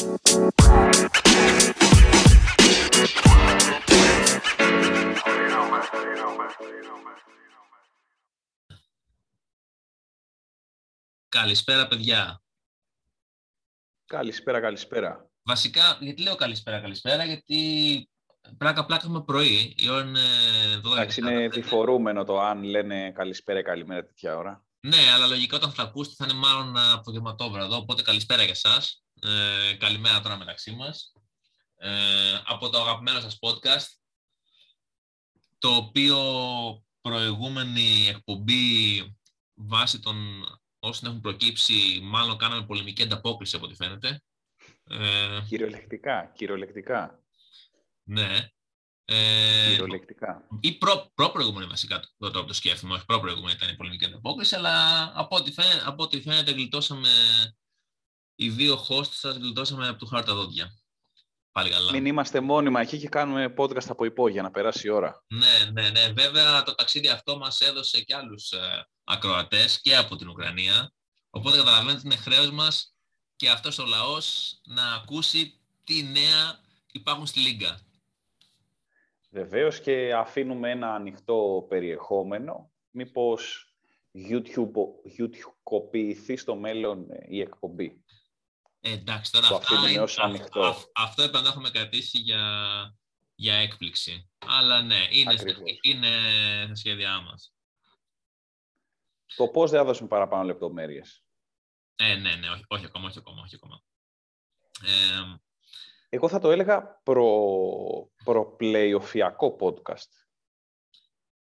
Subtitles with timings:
[0.00, 0.16] Καλησπέρα,
[11.86, 12.42] παιδιά.
[14.06, 15.30] Καλησπέρα, καλησπέρα.
[15.42, 18.08] Βασικά, γιατί λέω καλησπέρα, καλησπέρα, γιατί
[18.58, 20.20] πλάκα πλάκα με πρωί, η ώρα είναι
[20.84, 20.92] 12.
[20.92, 24.64] Εντάξει, είναι διφορούμενο το αν λένε καλησπέρα, καλημέρα τέτοια ώρα.
[24.80, 29.04] Ναι, αλλά λογικά όταν θα ακούσετε θα είναι μάλλον απογευματόβραδο, οπότε καλησπέρα για εσάς.
[29.22, 31.12] Ε, καλημέρα τώρα μεταξύ μας.
[31.76, 33.86] Ε, από το αγαπημένο σας podcast,
[35.58, 36.18] το οποίο
[37.00, 39.02] προηγούμενη εκπομπή
[39.54, 40.44] βάσει των
[40.78, 44.22] όσων έχουν προκύψει, μάλλον κάναμε πολεμική ανταπόκριση από ό,τι φαίνεται.
[44.84, 47.22] Ε, κυριολεκτικά, κυριολεκτικά.
[48.02, 48.48] Ναι.
[49.12, 50.46] Ε, κυριολεκτικά.
[50.60, 55.04] Ή προ, προ-προηγούμενη βασικά το τρόπο το σκέφτομαι, όχι προ-προηγούμενη ήταν η πολεμική ανταπόκριση, αλλά
[55.14, 57.08] από ό,τι φαίνεται, από ό,τι φαίνεται γλιτώσαμε
[58.34, 60.74] οι δύο hosts σας, γλιτώσαμε από το χάρτα τα δόντια.
[61.52, 61.92] Πάλι καλά.
[61.92, 65.24] Μην είμαστε μόνιμα εκεί και κάνουμε podcast από υπόγεια να περάσει η ώρα.
[65.26, 66.12] Ναι, ναι, ναι.
[66.12, 70.92] Βέβαια το ταξίδι αυτό μας έδωσε και άλλους ε, ακροατές και από την Ουκρανία.
[71.30, 72.94] Οπότε καταλαβαίνετε είναι χρέος μας
[73.36, 76.60] και αυτός ο λαός να ακούσει τι νέα
[76.92, 77.80] υπάρχουν στη Λίγκα.
[79.30, 82.72] Βεβαίως και αφήνουμε ένα ανοιχτό περιεχόμενο.
[82.90, 83.72] Μήπως
[84.14, 84.72] YouTube,
[85.18, 88.04] YouTube στο μέλλον η εκπομπή;
[88.80, 92.44] Ε, εντάξει, τώρα αυτό, είναι, αυτό, αυτό έπρεπε να έχουμε κρατήσει για,
[93.34, 94.30] για έκπληξη.
[94.38, 95.34] Αλλά ναι, είναι,
[95.80, 96.08] είναι
[96.64, 97.54] στα σχέδιά μας.
[99.36, 101.24] Το πώς δεν θα δώσουμε παραπάνω λεπτομέρειες.
[101.96, 103.82] Ε, ναι, ναι, όχι, όχι ακόμα, όχι ακόμα, όχι ακόμα.
[104.82, 105.40] Ε,
[106.12, 107.28] Εγώ θα το έλεγα προ,
[108.24, 110.08] προπλεοφιακό podcast.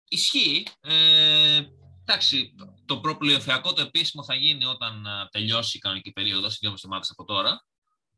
[0.09, 0.67] Ισχύει.
[0.81, 1.63] Ε,
[2.01, 7.11] εντάξει, το προπλεοφιακό το επίσημο θα γίνει όταν τελειώσει η κανονική περίοδος, οι δύο εβδομάδες
[7.11, 7.65] από τώρα.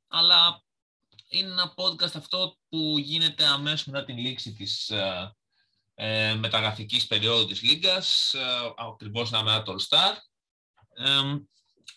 [0.08, 0.62] Αλλά
[1.28, 4.92] είναι ένα podcast αυτό που γίνεται αμέσως μετά την λήξη της
[5.94, 10.14] ε, μεταγραφικής περίοδου της Λίγκας, ε, ακριβώς να μετά το All Star.
[10.94, 11.36] Ε,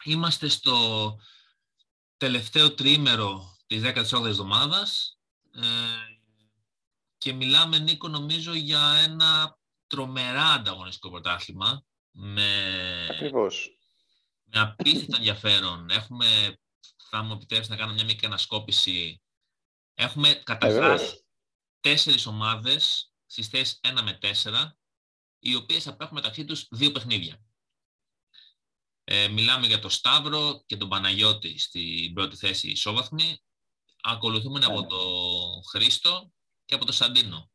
[0.03, 1.17] είμαστε στο
[2.17, 5.19] τελευταίο τρίμερο της 18ης εβδομάδας
[5.51, 5.61] ε,
[7.17, 13.77] και μιλάμε, Νίκο, νομίζω για ένα τρομερά ανταγωνιστικό πρωτάθλημα με, Ακριβώς.
[14.43, 15.89] με απίστευτο ενδιαφέρον.
[15.89, 16.57] Έχουμε,
[17.09, 19.21] θα μου επιτρέψεις να κάνω μια μικρή ανασκόπηση.
[19.93, 21.23] Έχουμε καταρχάς
[21.79, 24.77] τέσσερις ομάδες στις θέσεις 1 με 4,
[25.39, 27.41] οι οποίες θα έχουν μεταξύ τους δύο παιχνίδια.
[29.03, 33.41] Ε, μιλάμε για τον Σταύρο και τον Παναγιώτη στην πρώτη θέση ισόβαθμη.
[34.01, 34.87] Ακολουθούμε ναι, από ναι.
[34.87, 36.31] τον Χρήστο
[36.65, 37.51] και από τον Σαντίνο.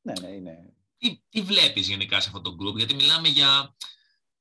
[0.00, 0.74] Ναι, ναι, είναι.
[0.96, 3.76] Τι, τι βλέπεις γενικά σε αυτό το group, γιατί μιλάμε για...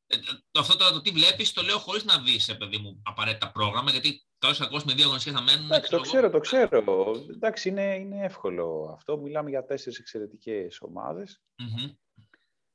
[0.08, 0.18] Ε,
[0.60, 4.28] αυτό το, το τι βλέπεις το λέω χωρίς να δεις, παιδί μου, απαραίτητα πρόγραμμα, γιατί
[4.40, 5.66] Καλώ κακό με δύο αγωνιστικές να μένουν.
[5.66, 7.12] Εντάξει, το ξέρω, το ξέρω.
[7.30, 9.18] Εντάξει, είναι, είναι εύκολο αυτό.
[9.18, 10.82] Μιλάμε για τέσσερις εξαιρετικές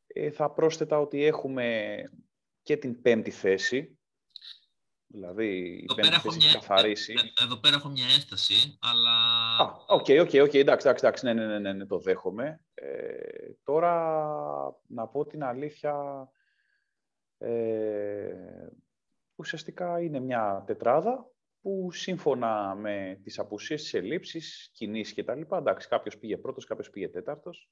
[0.07, 1.97] Ε, θα πρόσθετα ότι έχουμε
[2.63, 3.99] και την πέμπτη θέση.
[5.15, 7.15] Δηλαδή, η πέμπτη θέση έχει καθαρίσει.
[7.17, 9.17] Ε, ε, εδώ πέρα έχω μια ένσταση, αλλά...
[9.57, 12.61] Α, ok, ok, ok, εντάξει, εντάξει, ναι, ναι, ναι, ναι, ναι, το δέχομαι.
[12.75, 13.95] Ε, τώρα,
[14.87, 15.95] να πω την αλήθεια,
[17.39, 18.35] ε,
[19.35, 21.31] ουσιαστικά είναι μια τετράδα
[21.61, 26.65] που σύμφωνα με τις απουσίες, τις ελλείψεις, κινήσεις και τα λοιπά, εντάξει, κάποιος πήγε πρώτος,
[26.65, 27.71] κάποιος πήγε τέταρτος.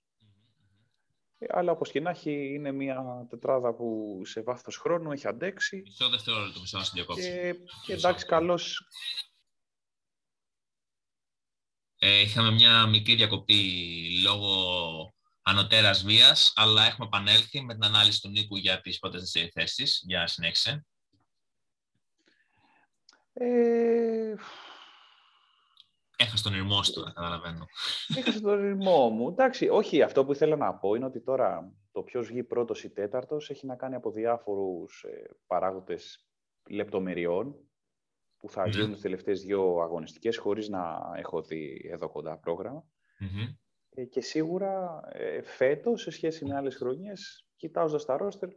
[1.43, 5.83] Ε, αλλά όπως και να έχει, είναι μια τετράδα που σε βάθος χρόνου έχει αντέξει.
[5.84, 7.23] Μισό δευτερόλεπτο, μισό να διακόψω.
[7.23, 7.55] Και,
[7.87, 8.89] και εντάξει, καλώς...
[11.99, 13.62] Ε, είχαμε μια μικρή διακοπή
[14.23, 20.03] λόγω ανωτέρας βίας, αλλά έχουμε επανέλθει με την ανάλυση του Νίκου για τις πρώτες θέσεις.
[20.07, 20.84] Για συνέχισε.
[23.33, 24.34] Ε...
[26.22, 27.66] Έχασε τον ρημό σου τώρα, καταλαβαίνω.
[28.16, 29.28] Έχασε τον ρημό μου.
[29.28, 32.91] Εντάξει, όχι, αυτό που ήθελα να πω είναι ότι τώρα το ποιος βγει πρώτος ή
[32.91, 36.28] τέταρτος έχει να κάνει από διάφορους ε, παράγοντες
[36.69, 37.54] λεπτομεριών
[38.38, 42.41] που θα γίνουν τις τελευταίες δύο αγωνιστικές χωρίς να έχω δει εδώ κοντά
[43.91, 48.48] ε, και σίγουρα ε, φέτος, σε σχέση με άλλες χρονιές, κοιτάζοντας τα ρόστερ,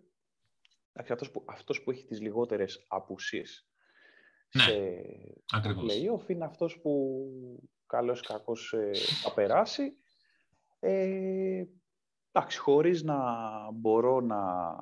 [0.94, 3.68] αυτός που, αυτός που έχει τις λιγότερες απουσίες
[4.54, 5.02] ναι, σε
[5.64, 7.20] play-off είναι αυτός που
[7.86, 8.92] καλώς κακός ε,
[9.22, 9.98] θα περάσει.
[10.80, 11.64] Ε,
[12.32, 13.18] εντάξει, χωρίς να
[13.72, 14.76] μπορώ να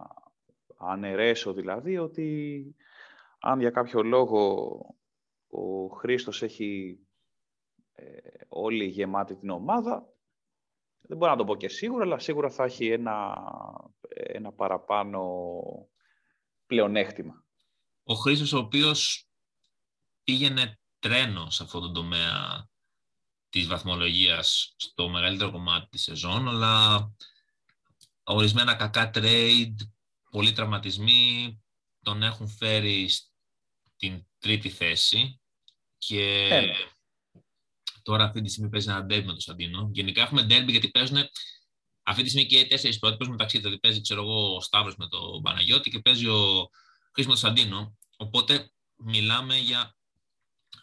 [0.77, 2.75] αναιρέσω δηλαδή ότι
[3.39, 4.65] αν για κάποιο λόγο
[5.47, 6.99] ο Χρήστος έχει
[7.93, 10.13] ε, όλη γεμάτη την ομάδα,
[11.01, 13.37] δεν μπορώ να το πω και σίγουρα, αλλά σίγουρα θα έχει ένα,
[14.09, 15.51] ένα παραπάνω
[16.65, 17.45] πλεονέκτημα.
[18.03, 19.30] Ο Χρήστος ο οποίος
[20.31, 22.69] πήγαινε τρένο σε αυτό το τομέα
[23.49, 27.11] της βαθμολογίας στο μεγαλύτερο κομμάτι της σεζόν, αλλά
[28.23, 29.75] ορισμένα κακά trade,
[30.29, 31.61] πολλοί τραυματισμοί
[32.01, 35.41] τον έχουν φέρει στην τρίτη θέση
[35.97, 36.49] και
[38.01, 39.89] τώρα αυτή τη στιγμή παίζει ένα derby με τον Σαντίνο.
[39.93, 41.17] Γενικά έχουμε derby γιατί παίζουν
[42.03, 44.95] αυτή τη στιγμή και οι τέσσερις πρώτοι παίζουν μεταξύ Δηλαδή παίζει ξέρω εγώ, ο Σταύρος
[44.95, 46.69] με τον Παναγιώτη και παίζει ο
[47.13, 47.97] Χρήστο με τον Σαντίνο.
[48.17, 49.95] Οπότε μιλάμε για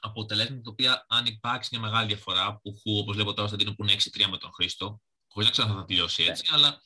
[0.01, 3.93] αποτελέσματα τα οποία αν υπάρξει μια μεγάλη διαφορά, που όπως βλέπω τώρα Σαντίνο που είναι
[3.93, 6.51] 6-3 με τον Χρήστο, χωρίς να ξέρω αν θα τελειώσει έτσι, yeah.
[6.51, 6.57] Ναι.
[6.57, 6.83] αλλά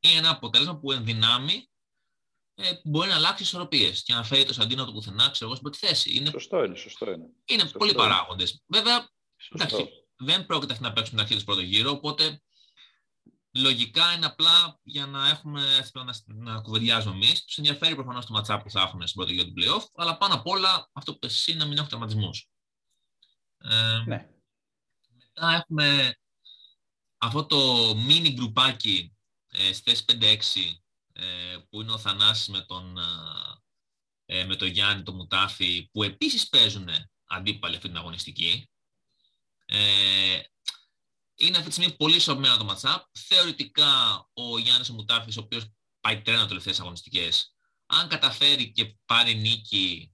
[0.00, 1.68] είναι ένα αποτέλεσμα που ενδυνάμει
[2.54, 5.54] ε, μπορεί να αλλάξει ισορροπίες και να φέρει το Σαντίνο από το πουθενά, ξέρω εγώ,
[5.54, 6.16] στην πρώτη θέση.
[6.16, 7.26] Είναι, σωστό είναι, σωστό είναι.
[7.44, 8.62] Είναι σωστό πολλοί παράγοντες.
[8.66, 9.08] Βέβαια,
[9.50, 12.42] εντάξει, δεν πρόκειται αυτή να παίξουν μεταξύ του πρώτο γύρο, οπότε
[13.54, 15.62] λογικά είναι απλά για να έχουμε
[15.92, 16.14] να,
[16.52, 17.44] να κουβεντιάζουμε εμείς.
[17.44, 20.34] Τους ενδιαφέρει προφανώς το ματσά που θα έχουν στην πρώτο γύρο του playoff, αλλά πάνω
[20.34, 22.48] απ' όλα αυτό που εσύ είναι να μην έχουν τραυματισμούς.
[23.64, 24.28] Ε, ναι.
[25.16, 26.18] Μετά έχουμε
[27.18, 29.16] αυτό το mini γκρουπάκι
[29.50, 30.36] ε, στις 5-6
[31.12, 32.98] ε, που είναι ο Θανάσης με τον,
[34.26, 36.88] ε, με τον Γιάννη το Μουτάφι που επίσης παίζουν
[37.26, 38.68] αντίπαλοι αυτή την αγωνιστική.
[39.66, 40.40] Ε,
[41.34, 43.02] είναι αυτή τη στιγμή πολύ ισορροπημένο το matchup.
[43.12, 47.54] Θεωρητικά ο Γιάννης ο Μουτάφης, ο οποίος πάει τρένο τελευταίες αγωνιστικές,
[47.86, 50.13] αν καταφέρει και πάρει νίκη, ε,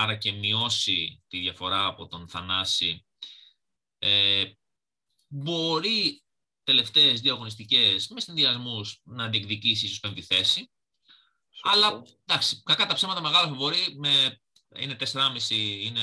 [0.00, 3.06] άρα και μειώσει τη διαφορά από τον Θανάση,
[3.98, 4.44] ε,
[5.28, 6.24] μπορεί
[6.64, 10.70] τελευταίες δύο αγωνιστικές με συνδυασμούς να διεκδικήσει ίσως πέμπτη θέση.
[11.62, 14.40] Αλλά εντάξει, κακά τα ψέματα μεγάλο φοβορεί με
[14.74, 16.00] είναι 4,5, είναι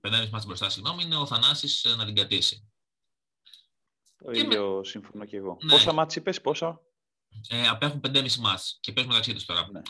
[0.00, 2.70] 4,5 μάτς μπροστά, συγγνώμη, είναι ο Θανάσης να την κατήσει.
[4.16, 4.84] Το και ίδιο με...
[4.84, 5.58] συμφωνώ και εγώ.
[5.62, 5.72] Ναι.
[5.72, 6.80] Πόσα μάτς είπες, πόσα;
[7.48, 9.68] Ε, απέχουν 5,5 μάτς και παίζουν μεταξύ τους τώρα.
[9.70, 9.80] Ναι.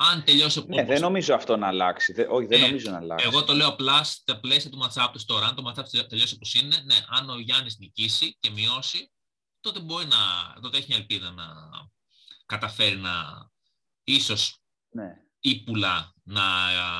[0.00, 2.26] Αν τελειώσει Ναι, δεν νομίζω αυτό να αλλάξει.
[2.28, 3.26] όχι, δεν ε, νομίζω να αλλάξει.
[3.26, 5.46] Εγώ το λέω απλά στα πλαίσια του matchup του τώρα.
[5.46, 9.10] Αν το matchup τελειώσει όπως είναι, ναι, αν ο Γιάννης νικήσει και μειώσει,
[9.60, 10.16] τότε μπορεί να,
[10.60, 11.44] τότε έχει μια ελπίδα να
[12.46, 13.10] καταφέρει να
[14.04, 14.60] ίσως
[14.90, 15.16] ναι.
[15.40, 16.42] ύπουλα να,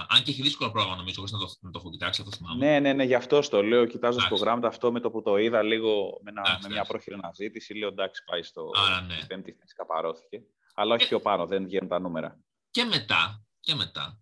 [0.08, 2.66] αν και έχει δύσκολο πρόγραμμα νομίζω, να το, να το έχω κοιτάξει, αυτό θυμάμαι.
[2.66, 5.36] Ναι, ναι, ναι, γι' αυτό το λέω, κοιτάζω στο προγράμμα αυτό με το που το
[5.36, 9.18] είδα λίγο με, ένα, με μια πρόχειρη αναζήτηση, λέω εντάξει πάει στο Άρα, ναι.
[9.26, 10.42] πέμπτη θέση, καπαρώθηκε.
[10.74, 11.08] Αλλά όχι και...
[11.08, 12.38] πιο πάνω, δεν βγαίνουν τα νούμερα.
[12.78, 14.20] Και μετά, και μετά,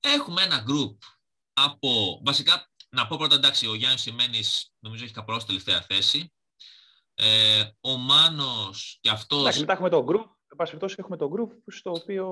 [0.00, 0.96] έχουμε ένα group
[1.52, 6.32] από, βασικά, να πω πρώτα εντάξει, ο Γιάννης Σιμένης νομίζω έχει καπαρώσει τελευταία θέση,
[7.14, 9.40] ε, ο Μάνος και αυτός...
[9.40, 12.28] Εντάξει, μετά έχουμε το group, εν πάση περιπτώσει έχουμε το group στο οποίο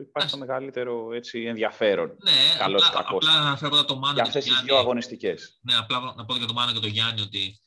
[0.00, 2.16] υπάρχει το μεγαλύτερο έτσι, ενδιαφέρον.
[2.22, 3.28] Ναι, Καλώς, απλά, κακός.
[3.28, 5.58] απλά να φέρω το Μάνο για αυτές τις δύο αγωνιστικές.
[5.62, 7.60] Ναι, απλά να πω για το Μάνο και το Γιάννη ότι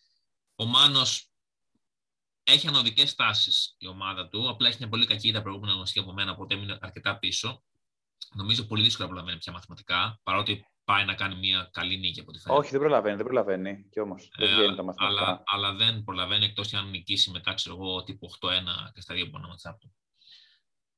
[0.55, 1.26] ο Μάνος
[2.47, 6.13] έχει ανωδικές τάσεις η ομάδα του, απλά έχει μια πολύ κακή τα προηγούμενα αγωνιστική από
[6.13, 7.63] μένα, οπότε έμεινε αρκετά πίσω.
[8.35, 12.31] Νομίζω πολύ δύσκολα να προλαβαίνει πια μαθηματικά, παρότι πάει να κάνει μια καλή νίκη από
[12.31, 12.57] τη φέρει.
[12.57, 13.85] Όχι, δεν προλαβαίνει, δεν προλαβαίνει.
[13.89, 15.21] Και όμως, δεν βγαίνει τα μαθηματικά.
[15.21, 18.49] Αλλά, αλλά δεν προλαβαίνει εκτός αν νικήσει μετά, ξέρω εγώ, τύπου 8-1
[18.93, 19.95] και στα δύο που να του.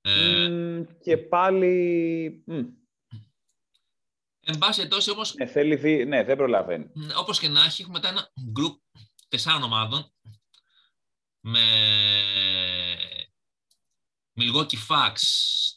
[0.02, 2.44] Ε, και πάλι...
[4.42, 5.36] Εν πάση ετώσει όμως...
[5.36, 6.06] Ναι, θέλει δι...
[6.06, 6.92] ναι, δεν προλαβαίνει.
[7.18, 8.82] Όπως και να έχει, έχουμε μετά ένα γκρουπ
[9.30, 10.12] τεσσάρων ομάδων
[11.50, 11.66] με
[14.40, 15.14] Milwaukee Fox,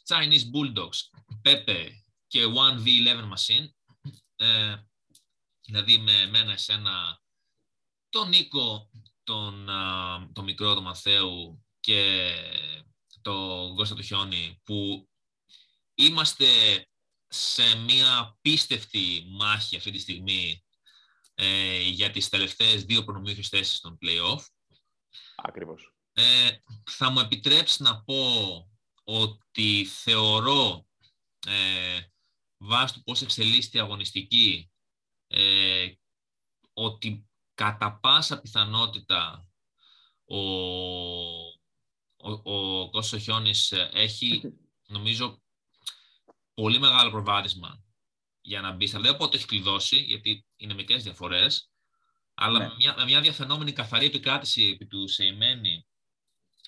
[0.07, 0.99] Chinese Bulldogs,
[1.41, 1.89] Pepe
[2.27, 3.67] και 1v11 Machine.
[4.35, 4.75] Ε,
[5.65, 7.21] δηλαδή με μένα, εσένα,
[8.09, 8.89] τον Νίκο,
[9.23, 9.69] τον,
[10.33, 12.33] τον μικρό του Μαθαίου και
[13.21, 15.09] τον Κώστα του Χιόνι που
[15.93, 16.45] είμαστε
[17.27, 20.63] σε μια πίστευτη μάχη αυτή τη στιγμή
[21.33, 24.41] ε, για τις τελευταίες δύο προνομίουχες θέσεις των play-off.
[25.35, 25.93] Ακριβώς.
[26.13, 26.49] Ε,
[26.89, 28.23] θα μου επιτρέψεις να πω
[29.03, 30.87] ότι θεωρώ
[31.47, 31.99] ε,
[32.57, 34.71] βάσει του πώς εξελίσσεται η αγωνιστική
[35.27, 35.91] ε,
[36.73, 39.47] ότι κατά πάσα πιθανότητα
[40.25, 40.37] ο,
[42.17, 44.53] ο, ο Κώστος Χιόνης έχει
[44.87, 45.41] νομίζω
[46.53, 47.83] πολύ μεγάλο προβάδισμα
[48.41, 48.85] για να μπει.
[48.85, 51.72] Δεν πω ότι έχει κλειδώσει, γιατί είναι μικρές διαφορές,
[52.33, 52.67] αλλά ναι.
[52.67, 55.87] με, μια, με μια διαφαινόμενη καθαρή επικράτηση επί του Σεϊμένη,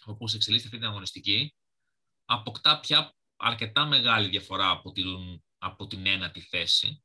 [0.06, 1.56] όπως εξελίσσεται αυτή την αγωνιστική,
[2.26, 5.06] αποκτά πια αρκετά μεγάλη διαφορά από την
[5.66, 7.04] από την ένατη θέση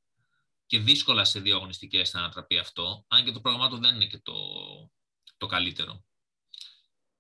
[0.66, 4.06] και δύσκολα σε δύο αγωνιστικές θα ανατραπεί αυτό, αν και το πρόγραμμά του δεν είναι
[4.06, 4.34] και το,
[5.36, 6.04] το καλύτερο.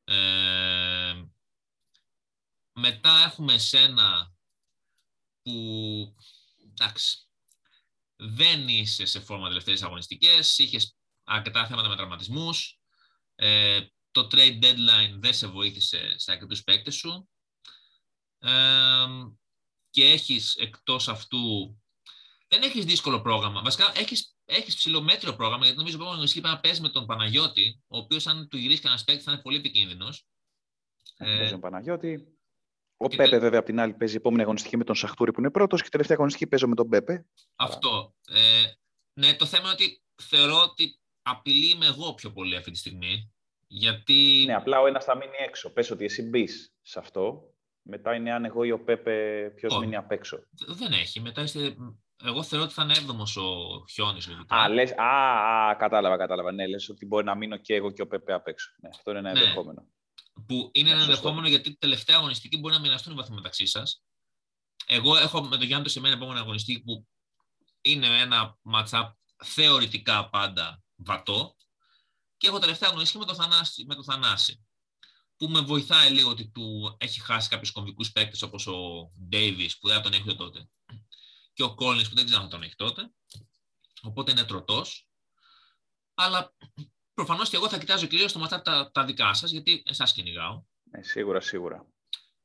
[0.04, 1.24] Ε,
[2.72, 4.34] μετά έχουμε εσένα
[5.42, 6.14] που,
[6.70, 7.28] εντάξει,
[8.16, 10.96] δεν είσαι σε φόρμα τελευταίες αγωνιστικές, είχες
[11.30, 12.80] αρκετά θέματα με τραυματισμούς,
[13.34, 17.28] ε, το trade deadline δεν σε βοήθησε σε αρκετούς παίκτες σου.
[18.38, 19.06] Ε,
[19.90, 21.76] και έχεις εκτός αυτού,
[22.48, 23.62] δεν έχεις δύσκολο πρόγραμμα.
[23.62, 27.98] Βασικά έχεις έχεις ψηλομέτριο πρόγραμμα, γιατί νομίζω ότι πρέπει να παίζει με τον Παναγιώτη, ο
[27.98, 30.26] οποίος αν του γυρίσεις κανένας παίκτη θα είναι πολύ επικίνδυνος.
[31.16, 32.38] Ε, παίζει τον Παναγιώτη.
[32.96, 33.38] Ο Πέπε, τε...
[33.38, 36.16] βέβαια, από την άλλη παίζει επόμενη αγωνιστική με τον Σαχτούρη που είναι πρώτος και τελευταία
[36.16, 37.26] αγωνιστική παίζω με τον Πέπε.
[37.54, 38.14] Αυτό.
[38.26, 38.62] Ε,
[39.12, 43.32] ναι, το θέμα είναι ότι θεωρώ ότι απειλεί με εγώ πιο πολύ αυτή τη στιγμή.
[43.66, 44.42] Γιατί...
[44.46, 45.72] Ναι, απλά ο ένας θα μείνει έξω.
[45.72, 47.54] Πες ότι εσύ μπεις σε αυτό.
[47.82, 50.38] Μετά είναι αν εγώ ή ο Πέπε ποιος μείνει απ' έξω.
[50.66, 51.20] Δεν έχει.
[51.20, 51.76] Μετά είστε
[52.24, 53.44] εγώ θεωρώ ότι θα είναι έβδομος ο
[53.90, 54.20] Χιόνι.
[54.48, 55.04] Α, λες, α,
[55.68, 56.52] α, κατάλαβα, κατάλαβα.
[56.52, 58.70] Ναι, λες ότι μπορεί να μείνω και εγώ και ο Πεπέ απ' έξω.
[58.80, 59.40] Ναι, αυτό είναι ένα ναι.
[59.40, 59.86] ενδεχόμενο.
[60.46, 64.02] Που είναι ναι, ένα ενδεχόμενο γιατί τελευταία αγωνιστική μπορεί να μοιραστούν οι βαθμοί μεταξύ σας.
[64.86, 67.06] Εγώ έχω με τον Γιάννη το μένα επόμενη αγωνιστική που
[67.80, 71.56] είναι ένα ματσάπ θεωρητικά πάντα βατό.
[72.36, 73.84] Και έχω τελευταία αγωνιστική με το Θανάση.
[73.84, 74.64] Με το Θανάση
[75.36, 79.88] που με βοηθάει λίγο ότι του έχει χάσει κάποιους κομβικούς παίκτες όπως ο Ντέιβις που
[79.88, 80.68] δεν τον έχει τότε
[81.52, 83.12] και ο Collins που δεν ξέρω αν τον έχει τότε.
[84.02, 85.08] Οπότε είναι τροτός.
[86.14, 86.54] Αλλά
[87.14, 90.64] προφανώς και εγώ θα κοιτάζω κυρίως το ματά τα, τα δικά σας, γιατί εσάς κυνηγάω.
[90.90, 91.86] Ε, σίγουρα, σίγουρα.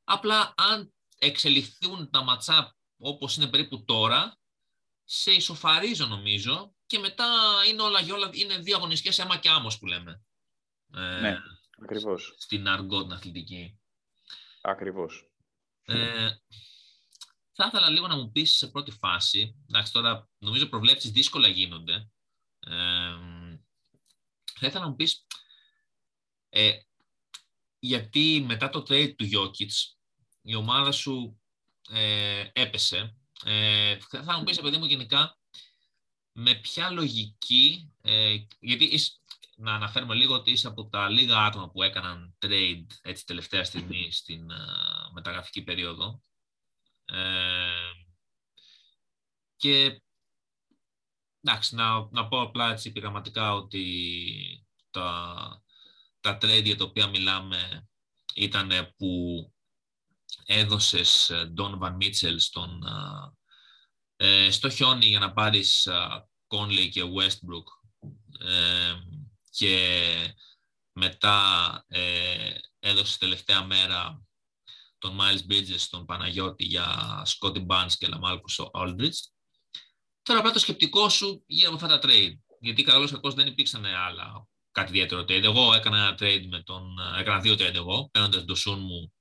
[0.04, 4.38] Απλά αν εξελιχθούν τα ματσά όπως είναι περίπου τώρα,
[5.04, 7.26] σε ισοφαρίζω νομίζω και μετά
[7.68, 10.22] είναι όλα για όλα, είναι δύο αγωνιστικές αίμα και άμμος που λέμε.
[10.94, 11.38] Ε, ναι,
[11.82, 12.34] ακριβώς.
[12.38, 13.78] Στην αργό την αθλητική.
[14.62, 15.30] Ακριβώς.
[15.84, 16.30] Ε,
[17.52, 22.08] θα ήθελα λίγο να μου πεις σε πρώτη φάση, εντάξει τώρα νομίζω προβλέψεις δύσκολα γίνονται,
[22.60, 23.16] ε,
[24.58, 25.26] θα ήθελα να μου πεις
[26.48, 26.72] ε,
[27.78, 29.70] γιατί μετά το trade του Jokic
[30.42, 31.40] η ομάδα σου
[31.90, 33.16] ε, έπεσε.
[33.44, 35.38] Ε, θα ήθελα να μου πεις, παιδί μου, γενικά,
[36.38, 39.00] με ποια λογική, ε, γιατί
[39.56, 44.10] να αναφέρουμε λίγο ότι είσαι από τα λίγα άτομα που έκαναν trade έτσι τελευταία στιγμή
[44.20, 46.22] στην uh, μεταγραφική περίοδο.
[47.04, 47.90] Ε,
[49.56, 50.02] και
[51.40, 55.62] εντάξει, να, να πω απλά έτσι πειραματικά ότι τα,
[56.20, 57.88] τα trade για τα οποία μιλάμε
[58.34, 59.40] ήταν που
[60.44, 62.82] έδωσες Donovan Mitchell στον,
[64.16, 65.88] ε, στο χιόνι για να πάρεις
[66.46, 67.64] Conley και Westbrook
[68.46, 68.94] ε,
[69.50, 69.78] και
[70.92, 71.40] μετά
[71.88, 74.22] ε, έδωσες τελευταία μέρα
[74.98, 76.86] τον Miles Bridges, τον Παναγιώτη για
[77.26, 79.18] Scotty Barnes και Lamarcus Aldridge.
[80.22, 82.34] Τώρα απλά το σκεπτικό σου γύρω από αυτά τα trade.
[82.60, 84.46] Γιατί καλώς κακώς δεν υπήρξαν άλλα
[84.76, 85.42] κάτι ιδιαίτερο trade.
[85.42, 86.98] Εγώ έκανα ένα trade με τον...
[87.18, 89.12] Έκανα δύο trade εγώ, παίρνοντας το Σούν μου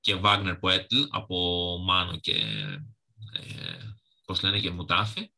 [0.00, 2.32] και Wagner Poetl από Μάνο και
[3.32, 3.78] ε,
[4.26, 5.30] πώς λένε και Μουτάφη.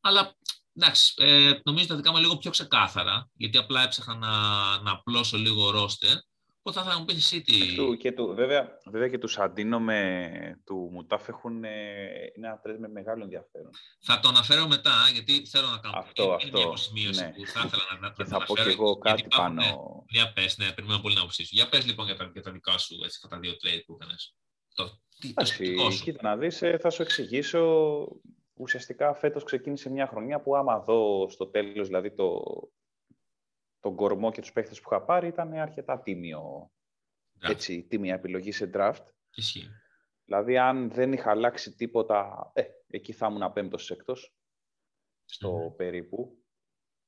[0.00, 0.34] Αλλά
[0.76, 4.30] εντάξει, ε, νομίζω τα δικά μου λίγο πιο ξεκάθαρα, γιατί απλά έψαχνα να,
[4.82, 6.16] να απλώσω λίγο ρόστερ
[6.62, 7.74] Πότε θα, μου πεις εσύ τι...
[7.74, 11.64] Του, και του, βέβαια, βέβαια και τους Σαντίνο με του Μουτάφ έχουν
[12.34, 13.70] ένα τρέτ με μεγάλο ενδιαφέρον.
[14.00, 17.32] Θα το αναφέρω μετά, γιατί θέλω να κάνω αυτό, είναι αυτό, μια σημείωση ναι.
[17.32, 20.04] που θα ήθελα να, να, και θα πω και εγώ κάτι πάνω.
[20.08, 21.50] Για πες, ναι, περιμένω πολύ να αποψήσω.
[21.52, 23.98] Για πες λοιπόν για τα, για τα δικά σου, έτσι, αυτά τα δύο trade που
[24.00, 24.34] έκανες.
[24.74, 25.00] Το,
[25.34, 26.02] το σκεπτικό σου.
[26.02, 27.62] Κοίτα να δεις, ε, θα σου εξηγήσω.
[28.54, 32.42] Ουσιαστικά φέτος ξεκίνησε μια χρονιά που άμα δω στο τέλος, δηλαδή το,
[33.80, 36.72] τον κορμό και τους παίχτες που είχα πάρει ήταν αρκετά τίμιο,
[37.40, 39.04] έτσι, τίμια επιλογή σε draft.
[39.34, 39.68] Ισχύει.
[40.24, 44.34] Δηλαδή, αν δεν είχα αλλάξει τίποτα, ε, εκεί θα ήμουν πέμπτος έκτος,
[45.24, 46.44] στο περίπου,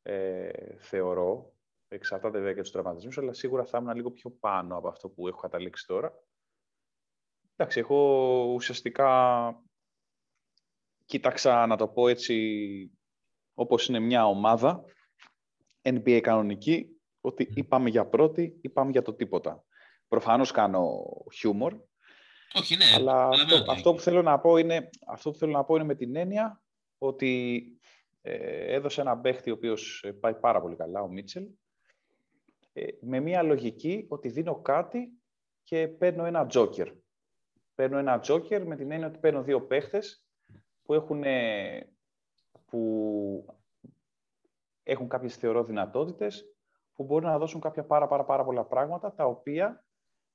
[0.02, 1.52] ε, θεωρώ.
[1.88, 5.28] Εξαρτάται βέβαια και τους τραυματισμούς, αλλά σίγουρα θα ήμουν λίγο πιο πάνω από αυτό που
[5.28, 6.22] έχω καταλήξει τώρα.
[7.56, 9.62] Εντάξει, εγώ ουσιαστικά
[11.04, 12.90] κοίταξα να το πω έτσι
[13.54, 14.84] όπως είναι μια ομάδα
[15.82, 16.88] NBA κανονική,
[17.20, 19.64] ότι ή πάμε για πρώτη ή πάμε για το τίποτα.
[20.08, 21.74] Προφανώς κάνω χιούμορ,
[22.54, 22.84] όχι, ναι.
[22.94, 25.94] Αλλά αυτό, αυτό, που θέλω να πω είναι, αυτό που θέλω να πω είναι με
[25.94, 26.62] την έννοια
[26.98, 27.64] ότι
[28.22, 31.46] ε, έδωσε ένα παίχτη ο οποίος ε, πάει πάρα πολύ καλά, ο Μίτσελ,
[32.72, 35.12] ε, με μια λογική ότι δίνω κάτι
[35.62, 36.88] και παίρνω ένα τζόκερ.
[37.74, 40.24] Παίρνω ένα τζόκερ με την έννοια ότι παίρνω δύο παίχτες
[40.82, 41.24] που έχουν
[42.66, 43.46] που
[44.82, 46.54] έχουν κάποιες θεωρώ δυνατότητες
[46.94, 49.84] που μπορούν να δώσουν κάποια πάρα, πάρα, πάρα πολλά πράγματα τα οποία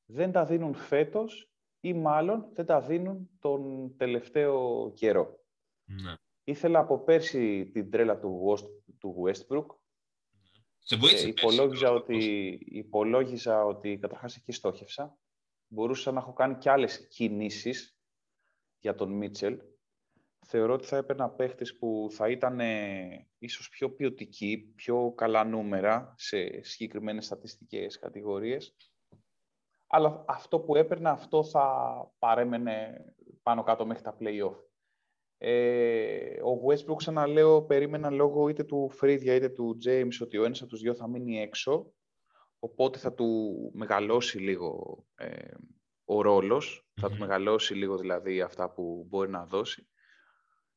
[0.05, 5.39] δεν τα δίνουν φέτος ή μάλλον δεν τα δίνουν τον τελευταίο καιρό.
[5.85, 6.13] Ναι.
[6.43, 8.57] Ήθελα από πέρσι την τρέλα του,
[8.99, 9.65] του Westbrook.
[10.79, 12.17] Σε ε, υπολόγιζα, ότι,
[12.65, 15.17] υπολόγιζα ότι καταρχάς εκεί στόχευσα.
[15.71, 17.99] Μπορούσα να έχω κάνει και άλλες κινήσεις
[18.79, 19.59] για τον Μίτσελ
[20.49, 26.13] θεωρώ ότι θα έπαιρνα παίχτες που θα ήταν ε, ίσως πιο ποιοτικοί, πιο καλά νούμερα
[26.17, 28.75] σε συγκεκριμένες στατιστικές κατηγορίες.
[29.87, 31.65] Αλλά αυτό που έπαιρνα, αυτό θα
[32.19, 33.05] παρέμενε
[33.43, 34.55] πάνω κάτω μέχρι τα play-off.
[35.37, 40.61] Ε, ο Westbrook, ξαναλέω, περίμενα λόγω είτε του Φρίδια είτε του James ότι ο ένας
[40.61, 41.93] από τους δύο θα μείνει έξω,
[42.59, 45.53] οπότε θα του μεγαλώσει λίγο ε,
[46.05, 49.87] ο ρολος θα του μεγαλώσει λίγο δηλαδή αυτά που μπορεί να δώσει.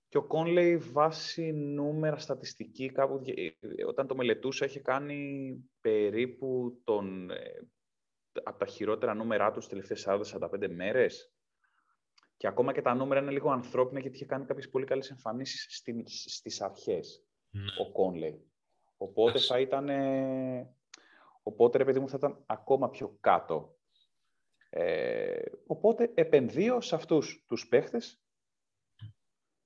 [0.08, 7.30] Και ο Κόνλεϊ βάσει νούμερα στατιστική, κάπου, ε, όταν το μελετούσα, είχε κάνει περίπου τον,
[7.30, 7.68] ε,
[8.42, 11.32] από τα χειρότερα νούμερά του στις τελευταίες 40-45 μέρες.
[12.36, 15.76] Και ακόμα και τα νούμερα είναι λίγο ανθρώπινα, γιατί είχε κάνει κάποιες πολύ καλές εμφανίσεις
[15.76, 17.64] στις, στις αρχές, ναι.
[17.80, 18.50] ο Κόνλεϊ.
[18.96, 19.88] Οπότε θα ήταν...
[21.42, 23.76] Οπότε, ρε παιδί μου, θα ήταν ακόμα πιο κάτω.
[24.70, 28.22] Ε, οπότε επενδύω σε αυτούς τους παίχτες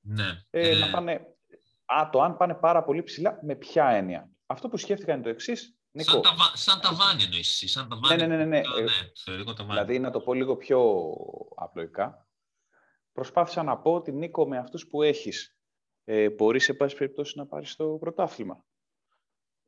[0.06, 0.44] ναι.
[0.50, 0.90] Ε, να ε.
[0.90, 1.36] πάνε,
[1.84, 5.28] α, το αν πάνε πάρα πολύ ψηλά, με ποια έννοια; Αυτό που σκέφτηκα είναι το
[5.28, 5.78] εξής.
[5.98, 7.68] Σαν, τα, σαν ταβάνι εννοείς εσύ.
[7.68, 8.16] Σαν ταβάνι.
[8.16, 8.44] Ναι, ναι, ναι.
[8.44, 8.60] ναι.
[8.60, 11.10] ναι, ναι δηλαδή, να το πω λίγο πιο
[11.54, 12.28] απλοϊκά.
[13.12, 15.56] Προσπάθησα να πω ότι, Νίκο, με αυτούς που έχεις,
[16.04, 18.64] ε, μπορείς, σε πάση περιπτώσει, να πάρεις το πρωτάθλημα.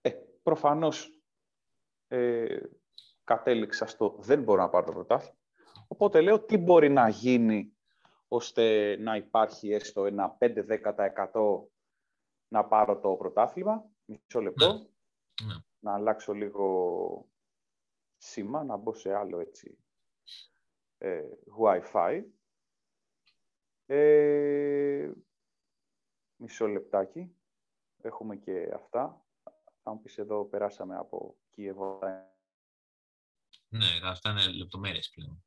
[0.00, 0.10] Ε,
[0.42, 1.17] προφανώς
[2.08, 2.60] ε,
[3.24, 5.36] κατέληξα στο δεν μπορώ να πάρω το πρωτάθλημα.
[5.88, 7.76] Οπότε λέω τι μπορεί να γίνει
[8.28, 11.60] ώστε να υπάρχει έστω ένα 5-10%
[12.48, 13.84] να πάρω το πρωτάθλημα.
[14.04, 14.72] Μισό λεπτό.
[14.72, 15.46] Ναι.
[15.46, 15.54] Ναι.
[15.78, 17.28] Να αλλάξω λίγο
[18.16, 19.78] σήμα, να μπω σε άλλο έτσι
[20.98, 21.22] ε,
[21.60, 22.24] Wi-Fi.
[23.86, 25.10] Ε,
[26.36, 27.36] μισό λεπτάκι.
[28.02, 29.26] Έχουμε και αυτά.
[29.82, 31.98] Θα μου πεις εδώ, περάσαμε από Κίεβο.
[33.68, 35.44] Ναι, αυτά είναι λεπτομέρειες πλέον.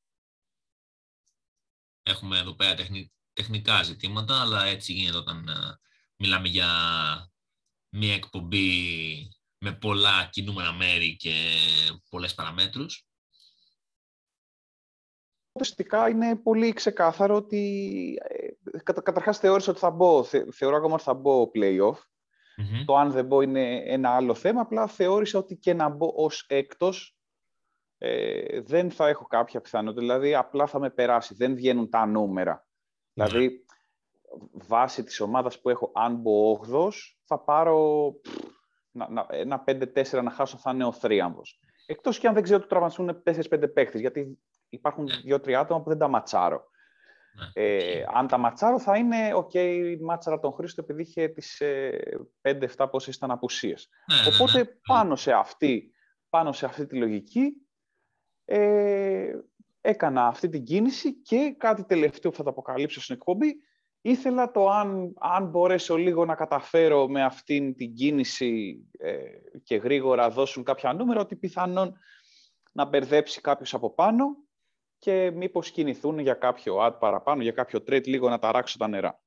[2.04, 2.76] Έχουμε εδώ πέρα
[3.34, 5.78] τεχνικά ζητήματα, αλλά έτσι γίνεται όταν uh,
[6.16, 6.68] μιλάμε για
[7.90, 11.56] μία εκπομπή με πολλά κινούμενα μέρη και
[12.10, 13.08] πολλές παραμέτρους.
[15.60, 21.04] Ουσιαστικά είναι πολύ ξεκάθαρο ότι ε, κατα, καταρχάς θεώρησα ότι θα μπω, θεωρώ ακόμα ότι
[21.04, 22.11] θα μπω play-off.
[22.86, 26.46] Το αν δεν μπω είναι ένα άλλο θέμα, απλά θεώρησα ότι και να μπω ως
[26.48, 27.16] έκτος
[27.98, 30.02] ε, δεν θα έχω κάποια πιθανότητα.
[30.02, 31.36] Δηλαδή, απλά θα με περάσει.
[31.36, 32.68] Δεν βγαίνουν τα νούμερα.
[33.14, 33.26] Ναι.
[33.26, 33.66] Δηλαδή,
[34.52, 36.90] βάσει της ομάδας που έχω, αν μπω 8
[37.24, 38.12] θα πάρω
[38.92, 41.60] να, να, ένα 5-4 να χάσω, θα είναι ο θρίαμβος.
[41.86, 45.56] Εκτός και αν δεν ξέρω ότι τραυματιστούν 4-5 παίχτες, γιατί υπάρχουν 2-3 ναι.
[45.56, 46.70] άτομα που δεν τα ματσάρω.
[47.34, 47.64] Ναι.
[47.64, 52.00] Ε, αν τα ματσάρω θα είναι ok, okay, μάτσαρα τον Χρήστο επειδή είχε τις ε,
[52.42, 53.90] 5-7 πόσες ήταν απουσίες.
[54.34, 55.92] Οπότε πάνω σε αυτή,
[56.30, 57.54] πάνω σε αυτή τη λογική
[58.46, 59.32] ε,
[59.82, 63.56] έκανα αυτή την κίνηση και κάτι τελευταίο που θα το αποκαλύψω στην εκπομπή,
[64.02, 69.18] ήθελα το αν, αν μπορέσω λίγο να καταφέρω με αυτήν την κίνηση ε,
[69.64, 71.98] και γρήγορα δώσουν κάποια νούμερα, ότι πιθανόν
[72.72, 74.38] να μπερδέψει κάποιος από πάνω
[75.02, 79.22] και μήπως κινηθούν για κάποιο ad παραπάνω, για κάποιο trade, λίγο να ταράξω τα νερά.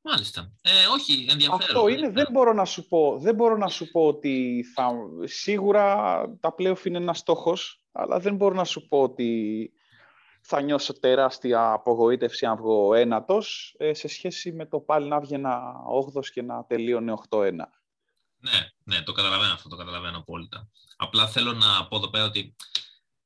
[0.00, 0.52] Μάλιστα.
[0.62, 1.60] Ε, όχι, ενδιαφέρον.
[1.60, 4.90] Αυτό είναι, δεν μπορώ να σου πω, δεν μπορώ να σου πω ότι θα,
[5.24, 5.84] σίγουρα
[6.40, 9.72] τα playoff είναι ένας στόχος, αλλά δεν μπορώ να σου πω ότι
[10.40, 15.74] θα νιώσω τεράστια απογοήτευση αν βγω ένατος ε, σε σχέση με το πάλι να βγαινα
[16.16, 17.52] 8 και να τελείωνε 8-1.
[18.40, 20.68] Ναι, ναι, το καταλαβαίνω αυτό, το καταλαβαίνω απόλυτα.
[20.96, 22.54] Απλά θέλω να πω εδώ πέρα ότι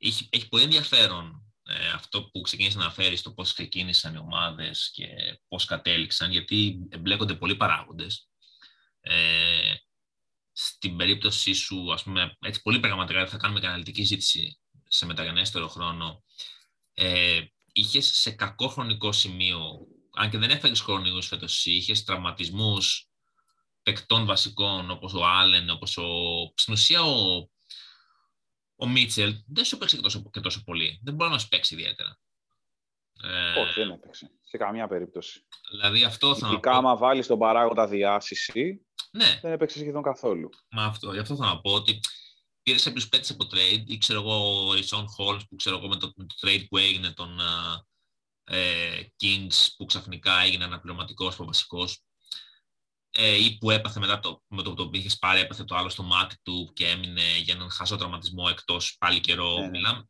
[0.03, 4.91] έχει, έχει πολύ ενδιαφέρον ε, αυτό που ξεκίνησες να φέρει στο πώς ξεκίνησαν οι ομάδες
[4.93, 5.07] και
[5.49, 8.29] πώς κατέληξαν, γιατί εμπλέκονται πολλοί παράγοντες.
[9.01, 9.75] Ε,
[10.53, 15.69] στην περίπτωσή σου, ας πούμε, έτσι πολύ πραγματικά θα κάνουμε και αναλυτική ζήτηση σε μεταγενέστερο
[15.69, 16.25] χρόνο,
[16.95, 17.41] ε,
[17.73, 23.09] είχες σε κακό χρονικό σημείο, αν και δεν έφερε χρονικού φέτος, είχες τραυματισμούς
[23.83, 26.05] παικτών βασικών όπως ο Άλεν, όπως ο.
[26.55, 27.49] Στην ουσία ο,
[28.77, 31.01] ο Μίτσελ δεν σου παίξει και τόσο, και τόσο πολύ.
[31.03, 32.19] Δεν μπορεί να σου παίξει ιδιαίτερα.
[33.23, 34.31] Ε, Όχι, δεν έπαιξε.
[34.41, 35.47] Σε καμία περίπτωση.
[35.71, 39.39] Δηλαδή αυτό θα Ειδικά άμα βάλεις τον παράγοντα διάσηση, ναι.
[39.43, 40.51] δεν έπαιξε σχεδόν καθόλου.
[40.71, 42.01] Μα αυτό, γι' αυτό θα πω ότι
[42.63, 45.89] πήρες σε ποιου πέτυχε από trade ή ξέρω εγώ ο Ρισόν Holmes που ξέρω εγώ
[45.89, 47.41] με το, με το trade που έγινε τον
[48.45, 51.89] ε, Kings που ξαφνικά έγινε αναπληρωματικός από βασικό.
[53.19, 55.89] Ε, ή που έπαθε μετά το, με το, το που είχες πάρει, έπαθε το άλλο
[55.89, 59.55] στο μάτι του και έμεινε για έναν χασό τραυματισμό εκτός πάλι καιρό.
[59.55, 59.69] Ναι, ναι.
[59.71, 60.09] Μιλάμε.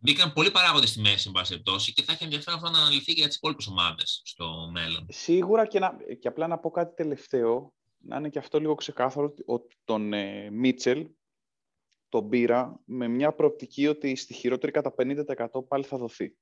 [0.00, 3.12] Μπήκαν πολλοί παράγοντες στη μέση, εν πάση περιπτώσει, και θα έχει ενδιαφέρον αυτό να αναλυθεί
[3.12, 5.06] και για τις υπόλοιπες ομάδες στο μέλλον.
[5.08, 9.34] Σίγουρα και, να, και απλά να πω κάτι τελευταίο, να είναι και αυτό λίγο ξεκάθαρο,
[9.46, 11.06] ότι τον ε, Μίτσελ
[12.08, 16.36] τον πήρα με μια προοπτική ότι στη χειρότερη κατά 50% πάλι θα δοθεί.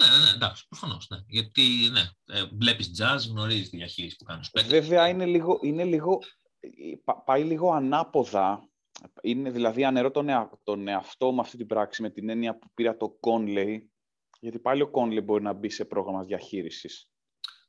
[0.00, 1.08] Ναι, ναι, ναι εντάξει, προφανώς.
[1.10, 1.18] Ναι.
[1.26, 4.40] Γιατί ναι, ε, βλέπεις jazz, γνωρίζεις τη διαχείριση που κάνει.
[4.66, 6.18] Βέβαια είναι λίγο, είναι λίγο,
[7.24, 8.68] πάει λίγο ανάποδα.
[9.22, 10.26] Είναι δηλαδή ανερώ τον,
[10.62, 13.78] τον εαυτό μου αυτή την πράξη με την έννοια που πήρα το Conley,
[14.40, 17.10] γιατί πάλι ο Conley μπορεί να μπει σε πρόγραμμα διαχείρισης.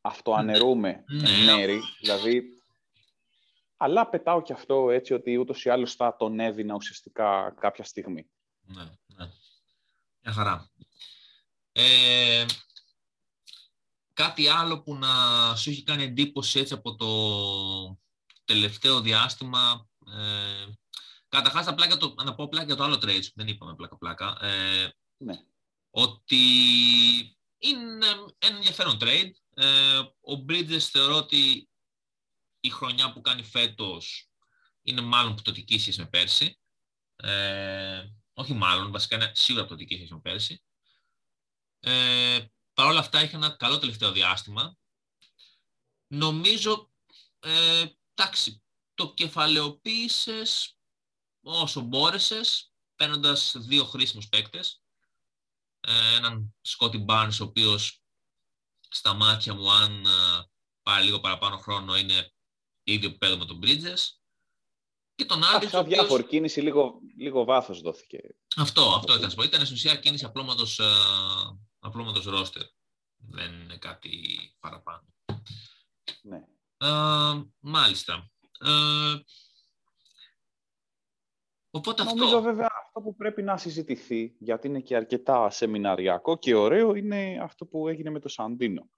[0.01, 1.29] αυτοαναιρούμε ναι.
[1.29, 2.43] εν μέρη, δηλαδή,
[3.77, 8.29] αλλά πετάω και αυτό έτσι ότι ούτως ή άλλως θα τον έδινα ουσιαστικά κάποια στιγμή.
[8.61, 8.83] Ναι,
[9.17, 9.25] ναι.
[10.23, 10.71] Μια χαρά.
[11.71, 12.45] Ε,
[14.13, 15.07] κάτι άλλο που να
[15.55, 17.99] σου έχει κάνει εντύπωση έτσι από το
[18.45, 19.89] τελευταίο διάστημα.
[20.07, 20.71] Ε,
[21.31, 21.65] Καταρχάς,
[22.23, 24.37] να πω πλάκα για το άλλο trade, δεν είπαμε πλάκα-πλάκα.
[24.41, 25.33] Ε, ναι.
[25.89, 26.37] Ότι
[27.57, 28.05] είναι
[28.37, 29.31] ένα ενδιαφέρον trade.
[29.53, 31.69] Ε, ο Bridges θεωρώ ότι
[32.59, 34.29] η χρονιά που κάνει φέτος
[34.81, 36.59] είναι μάλλον πτωτική σχέση με πέρσι.
[37.15, 38.03] Ε,
[38.33, 40.63] όχι μάλλον, βασικά είναι σίγουρα πτωτική σχέση με πέρσι.
[41.83, 42.39] Ε,
[42.73, 44.77] Παρ' όλα αυτά έχει ένα καλό τελευταίο διάστημα.
[46.07, 46.91] Νομίζω,
[47.39, 48.63] ε, εντάξει,
[48.93, 50.77] το κεφαλαιοποίησες
[51.41, 54.81] όσο μπόρεσες, παίρνοντας δύο χρήσιμους παίκτες.
[55.79, 58.01] Ε, έναν Σκότι Barnes, ο οποίος
[58.89, 60.49] στα μάτια μου, αν ε,
[60.83, 62.31] πάρει λίγο παραπάνω χρόνο, είναι
[62.83, 64.07] ίδιο επίπεδο με τον Bridges.
[65.15, 65.55] Και τον άλλος.
[65.55, 65.97] Άρχισα οποίος...
[65.97, 68.19] διάφορη κίνηση, λίγο, λίγο βάθος δόθηκε.
[68.55, 69.31] Αυτό, αυτό ήταν.
[69.43, 70.83] Ήταν στην ουσία κίνηση απλώματος, ε,
[71.91, 72.63] απλώματος ρόστερ.
[73.17, 74.09] Δεν είναι κάτι
[74.59, 75.05] παραπάνω.
[76.21, 76.43] Ναι.
[76.77, 78.31] Ε, μάλιστα.
[78.59, 79.15] Ε,
[81.71, 82.41] οπότε Νομίζω αυτό...
[82.41, 87.65] βέβαια αυτό που πρέπει να συζητηθεί, γιατί είναι και αρκετά σεμιναριακό και ωραίο, είναι αυτό
[87.65, 88.89] που έγινε με το Σαντίνο.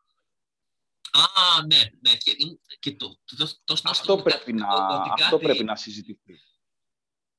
[1.12, 2.15] Α, ναι, ναι.
[2.15, 2.36] Και,
[2.79, 4.67] και το, το, το, αυτό, πρέπει, να,
[5.13, 6.39] αυτό πρέπει να συζητηθεί.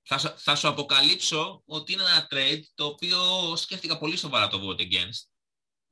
[0.03, 3.19] Θα, θα σου αποκαλύψω ότι είναι ένα trade το οποίο
[3.57, 5.34] σκέφτηκα πολύ σοβαρά το vote against.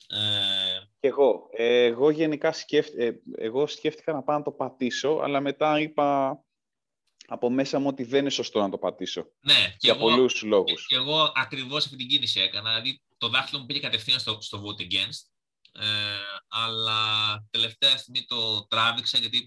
[0.08, 0.16] Ε...
[1.00, 1.48] Και εγώ.
[1.52, 2.54] εγώ γενικά
[2.96, 6.38] ε, εγώ σκέφτηκα να πάω να το πατήσω, αλλά μετά είπα
[7.26, 9.30] από μέσα μου ότι δεν είναι σωστό να το πατήσω.
[9.40, 10.86] Ναι, για πολλούς λόγους.
[10.86, 12.70] Και, εγώ ακριβώς αυτή την κίνηση έκανα.
[12.70, 15.30] Δηλαδή το δάχτυλο μου πήγε κατευθείαν στο, στο vote against.
[15.72, 15.84] Ε,
[16.48, 17.00] αλλά
[17.50, 19.46] τελευταία στιγμή το τράβηξα γιατί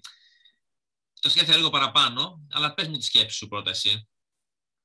[1.22, 2.48] το σκέφτηκα λίγο παραπάνω.
[2.52, 4.08] Αλλά πες μου τη σκέψη σου πρώτα εσύ.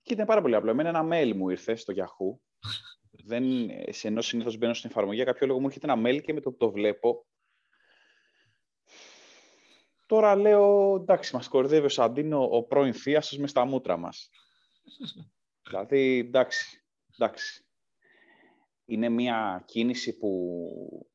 [0.02, 0.70] Και ήταν πάρα πολύ απλό.
[0.70, 2.38] Εμένα ένα mail μου ήρθε στο Yahoo.
[3.24, 3.44] Δεν,
[3.88, 6.40] σε ενώ συνήθως μπαίνω στην εφαρμογή, για κάποιο λόγο μου έρχεται ένα mail και με
[6.40, 7.26] το που το βλέπω.
[10.06, 14.30] Τώρα λέω, εντάξει, μας κορδεύει ο Σαντίνο, ο πρώην θεία σας, με στα μούτρα μας.
[15.62, 16.85] δηλαδή, εντάξει,
[17.18, 17.64] εντάξει.
[18.85, 21.11] Είναι μια κίνηση που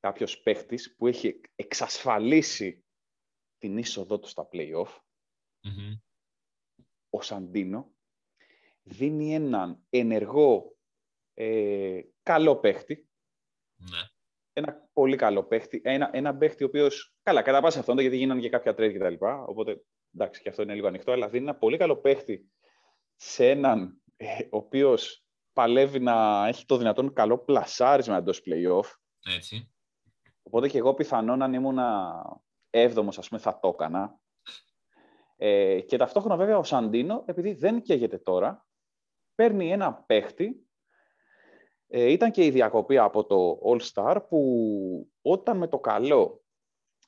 [0.00, 2.84] κάποιος παίχτης που έχει εξασφαλίσει
[3.58, 5.00] την είσοδό του στα play-off,
[7.10, 7.94] ο Σαντίνο,
[8.82, 10.75] δίνει έναν ενεργό,
[11.38, 13.08] ε, καλό παίχτη.
[13.76, 13.98] Ναι.
[14.52, 15.80] Ένα πολύ καλό παίχτη.
[15.84, 17.14] Ένα, ένα παίχτη ο οποίος.
[17.22, 19.14] Καλά, κατά πάσα αυτόν, γιατί γίνανε και κάποια trade κτλ.
[19.46, 21.12] Οπότε εντάξει, και αυτό είναι λίγο ανοιχτό.
[21.12, 22.50] Αλλά δίνει ένα πολύ καλό παίχτη
[23.16, 28.90] σε έναν ε, ο οποίος παλεύει να έχει το δυνατόν καλό πλασάρισμα εντός playoff.
[29.36, 29.70] Έτσι.
[30.42, 31.78] Οπότε και εγώ πιθανόν αν ήμουν
[32.70, 34.18] έβδομος, ας πούμε, θα το έκανα.
[35.36, 38.66] Ε, και ταυτόχρονα βέβαια ο Σαντίνο, επειδή δεν καίγεται τώρα,
[39.34, 40.65] παίρνει ένα παίχτη.
[41.88, 46.44] Ε, ήταν και η διακοπή από το All-Star που όταν με το καλό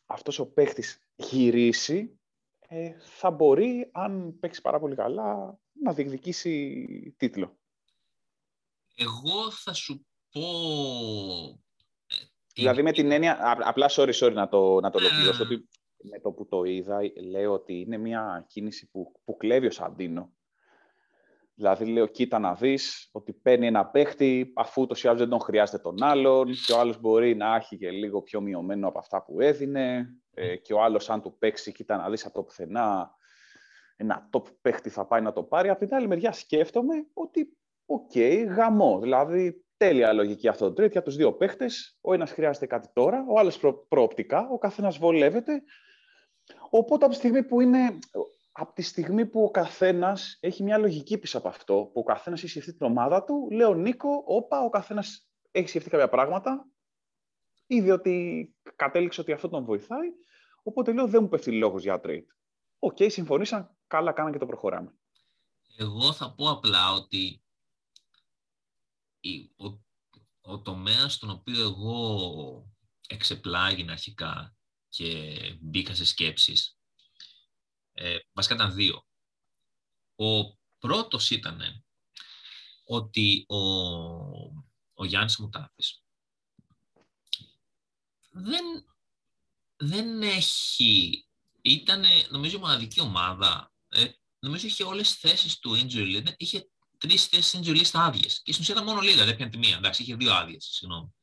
[0.07, 2.21] αυτός ο παίχτης γυρίσει,
[2.69, 7.59] ε, θα μπορεί, αν παίξει πάρα πολύ καλά, να διεκδικήσει τίτλο.
[8.95, 10.41] Εγώ θα σου πω...
[12.07, 12.17] Ε,
[12.55, 16.31] δηλαδή με την έννοια, απλά sorry, sorry να το, να το ολοκληρώσω, ότι με το
[16.33, 20.33] που το είδα λέω ότι είναι μια κίνηση που, που κλέβει ο Σαντίνο
[21.59, 25.41] Δηλαδή, λέω, κοίτα να δεις ότι παίρνει ένα παίχτη, αφού ούτως ή άλλως δεν τον
[25.41, 29.25] χρειάζεται τον άλλον, και ο άλλος μπορεί να έχει και λίγο πιο μειωμένο από αυτά
[29.25, 30.15] που έδινε.
[30.35, 33.11] Ε, και ο άλλος, αν του παίξει, κοίτα να δεις από το πουθενά,
[33.97, 35.69] ένα top παίχτη θα πάει να το πάρει.
[35.69, 38.99] Από την άλλη μεριά, σκέφτομαι ότι, ok, okay, γαμώ.
[39.01, 41.99] Δηλαδή, τέλεια λογική αυτό το τρίτο για τους δύο παίχτες.
[42.01, 45.63] Ο ένας χρειάζεται κάτι τώρα, ο άλλος προ, προοπτικά, ο καθένας βολεύεται.
[46.71, 47.99] Οπότε, από τη στιγμή που είναι
[48.61, 52.43] από τη στιγμή που ο καθένας έχει μια λογική πίσω από αυτό, που ο καθένας
[52.43, 56.69] έχει σκεφτεί την ομάδα του, λέω Νίκο, όπα, ο καθένας έχει σκεφτεί κάποια πράγματα,
[57.67, 60.09] είδε ότι κατέληξε ότι αυτό τον βοηθάει,
[60.63, 62.27] οπότε λέω δεν μου πέφτει λόγος για trade.
[62.79, 64.95] Ok, okay, συμφωνήσαν, καλά κάναν και το προχωράμε.
[65.77, 67.43] Εγώ θα πω απλά ότι
[69.57, 69.67] ο,
[70.41, 72.73] ο τομέας στον οποίο εγώ
[73.09, 74.57] εξεπλάγινα αρχικά
[74.89, 76.78] και μπήκα σε σκέψεις
[78.01, 79.07] ε, βασικά ήταν δύο.
[80.17, 81.85] Ο πρώτος ήταν
[82.85, 83.59] ότι ο,
[84.95, 86.03] ο Γιάννης Μουτάφης
[88.31, 88.85] δεν,
[89.77, 91.23] δεν έχει...
[91.63, 93.73] Ήταν, νομίζω, μοναδική ομάδα.
[93.89, 94.07] Ε,
[94.39, 96.35] νομίζω είχε όλες τις θέσεις του injury list.
[96.37, 98.43] Είχε τρεις θέσεις injury list άδειες.
[98.43, 99.77] Και στην ουσία ήταν μόνο λίγα, δεν πιάνε τη μία.
[99.77, 101.15] Εντάξει, είχε δύο άδειες, συγγνώμη.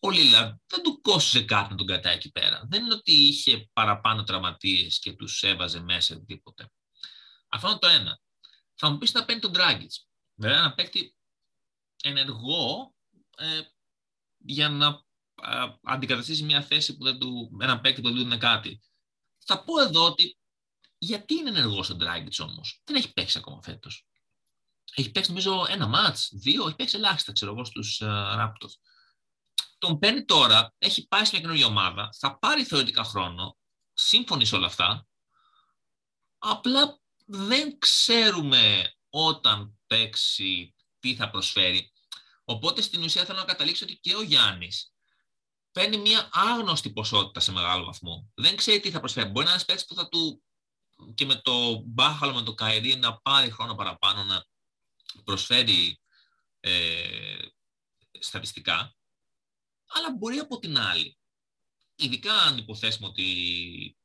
[0.00, 2.66] Ο Λίλα δεν του κόστησε κάτι να τον κρατάει εκεί πέρα.
[2.68, 6.70] Δεν είναι ότι είχε παραπάνω τραυματίες και τους έβαζε μέσα τίποτε.
[7.48, 8.20] Αυτό είναι το ένα.
[8.74, 9.88] Θα μου πεις να παίρνει τον Dragic.
[10.34, 11.14] Βέβαια να παίκτη
[12.02, 12.94] ενεργό
[13.36, 13.60] ε,
[14.38, 15.06] για να
[15.82, 18.82] αντικαταστήσει μια θέση που δεν του, ένα παίκτη που δεν του είναι κάτι.
[19.44, 20.38] Θα πω εδώ ότι
[20.98, 24.06] γιατί είναι ενεργός ο Dragic όμως; Δεν έχει παίξει ακόμα φέτος.
[24.94, 28.74] Έχει παίξει νομίζω ένα μάτς, δύο, έχει παίξει ελάχιστα ξέρω εγώ στους uh, Raptors.
[29.78, 33.56] Τον παίρνει τώρα, έχει πάει σε μια καινούργια ομάδα, θα πάρει θεωρητικά χρόνο,
[33.92, 35.06] σύμφωνοι σε όλα αυτά.
[36.38, 41.92] Απλά δεν ξέρουμε όταν παίξει τι θα προσφέρει.
[42.44, 44.92] Οπότε στην ουσία θέλω να καταλήξω ότι και ο Γιάννης
[45.72, 48.30] παίρνει μια άγνωστη ποσότητα σε μεγάλο βαθμό.
[48.34, 49.28] Δεν ξέρει τι θα προσφέρει.
[49.28, 50.42] Μπορεί να είναι ένας που θα του
[51.14, 54.44] και με το μπάχαλο, με το Καϊρή να πάρει χρόνο παραπάνω να
[55.24, 56.00] προσφέρει
[56.60, 57.36] ε,
[58.18, 58.96] στατιστικά.
[59.88, 61.18] Αλλά μπορεί από την άλλη,
[61.96, 63.96] ειδικά αν υποθέσουμε ότι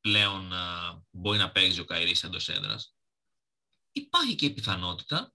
[0.00, 2.94] πλέον α, μπορεί να παίζει ο Καϊρής εντός έδρας,
[3.92, 5.32] υπάρχει και η πιθανότητα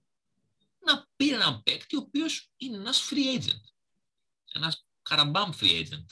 [0.78, 3.62] να πήρε έναν παίκτη ο οποίος είναι ένας free agent.
[4.52, 6.06] Ένας καραμπάμ free agent.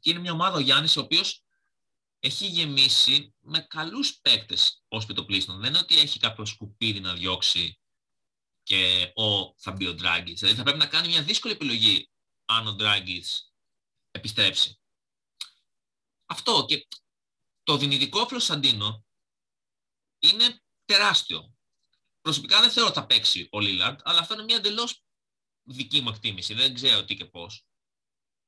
[0.00, 1.44] Και είναι μια ομάδα ο Γιάννης ο οποίος
[2.20, 5.60] έχει γεμίσει με καλούς παίκτες ως πιτοπλίστων.
[5.60, 7.78] Δεν είναι ότι έχει κάποιο σκουπίδι να διώξει
[8.62, 10.40] και ο, θα μπει ο Ντράγκης.
[10.40, 12.09] Δηλαδή θα πρέπει να κάνει μια δύσκολη επιλογή
[12.50, 13.54] αν ο Ντράγκης
[14.10, 14.80] επιστρέψει.
[16.26, 16.86] Αυτό και
[17.62, 19.04] το δυνητικό Φλωσαντίνο
[20.18, 21.54] είναι τεράστιο.
[22.20, 25.04] Προσωπικά δεν θεωρώ ότι θα παίξει ο Λίλαρντ, αλλά αυτό είναι μια εντελώς
[25.62, 26.54] δική μου εκτίμηση.
[26.54, 27.66] Δεν ξέρω τι και πώς.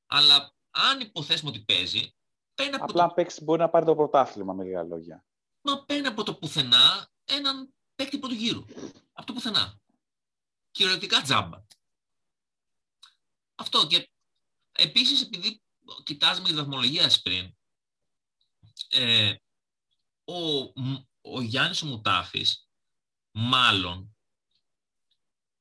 [0.06, 2.14] Αλλά αν υποθέσουμε ότι παίζει,
[2.54, 3.14] παίρνει από Απλά το...
[3.14, 5.24] παίξει μπορεί να πάρει το πρωτάθλημα με λίγα λόγια.
[5.60, 8.64] Μα παίρνει από το πουθενά έναν παίκτη πρώτου γύρου.
[9.12, 9.80] Από το πουθενά.
[10.70, 11.64] Κυριολεκτικά τζάμπα.
[13.62, 14.10] Αυτό και
[14.72, 15.62] επίσης επειδή
[16.02, 17.56] κοιτάζουμε τη βαθμολογία πριν,
[18.88, 19.34] ε,
[20.24, 20.62] ο,
[21.20, 22.68] ο Γιάννης ο Μουτάφης
[23.30, 24.16] μάλλον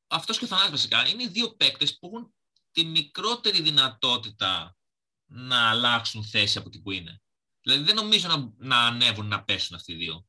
[0.07, 2.33] αυτός και ο Θανάσης βασικά είναι οι δύο παίκτες που έχουν
[2.71, 4.77] τη μικρότερη δυνατότητα
[5.25, 7.21] να αλλάξουν θέση από εκεί που είναι.
[7.61, 10.25] Δηλαδή δεν νομίζω να, να ανέβουν να πέσουν αυτοί οι δύο.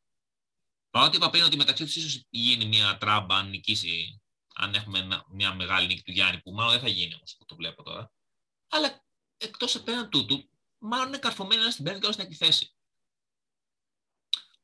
[0.91, 4.22] Παρότι είπα πριν ότι μεταξύ τους ίσως γίνει μια τράμπα αν νικήσει,
[4.55, 7.57] αν έχουμε μια μεγάλη νίκη του Γιάννη, που μάλλον δεν θα γίνει όμως αυτό το
[7.57, 8.13] βλέπω τώρα.
[8.69, 9.05] Αλλά
[9.37, 12.75] εκτός απέναν τούτου, μάλλον είναι καρφωμένοι ένας στην πέμπτη και άλλος στην έκτη θέση.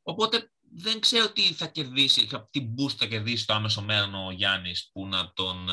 [0.02, 4.90] Οπότε δεν ξέρω τι θα κερδίσει, τι boost θα κερδίσει το άμεσο μέλλον ο Γιάννης
[4.92, 5.68] που να τον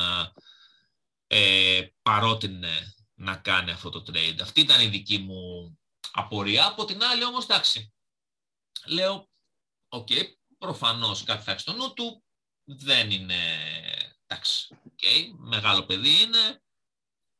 [1.26, 4.38] ε, παρότεινε να κάνει αυτό το trade.
[4.40, 5.78] Αυτή ήταν η δική μου
[6.12, 6.66] απορία.
[6.66, 7.94] Από την άλλη όμως, εντάξει,
[8.86, 9.28] λέω,
[9.88, 10.22] ok, okay,
[10.58, 12.24] προφανώς κάτι θα έχει στο νου του,
[12.64, 13.40] δεν είναι,
[14.26, 16.62] εντάξει, okay, μεγάλο παιδί είναι,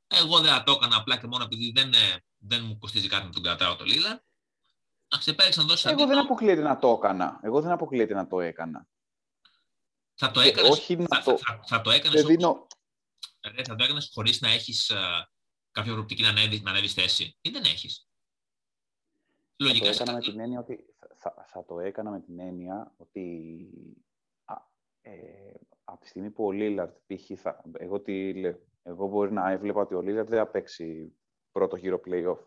[0.07, 1.92] εγώ δεν θα το έκανα απλά και μόνο επειδή δεν,
[2.38, 4.25] δεν μου κοστίζει κάτι να τον κρατάω το Λίλα.
[5.57, 7.40] να δώσει Εγώ δεν αποκλείεται να το έκανα.
[7.42, 8.88] Εγώ δεν αποκλείεται να το έκανα.
[10.14, 11.38] Θα το έκανες, όχι θα, το...
[11.38, 12.66] Θα, θα, το έκανες, δίνω...
[13.64, 14.92] θα το έκανες χωρίς να έχεις
[15.70, 18.09] κάποια προοπτική να ανέβει, να ανέβεις θέση ή δεν έχεις.
[19.57, 19.92] Λογικά.
[19.92, 20.85] Θα το έκανα με την έννοια ότι,
[21.16, 23.68] θα, θα το έκανα με την έννοια ότι
[24.12, 24.16] α,
[25.07, 25.53] ε,
[25.85, 27.47] από τη στιγμή που ο Λίλαρτ π.χ.
[27.73, 28.45] Εγώ, τι,
[28.83, 31.16] εγώ μπορεί να έβλεπα ότι ο Λίλαρτ δεν θα παίξει
[31.53, 32.38] πρώτο γύρο playoff.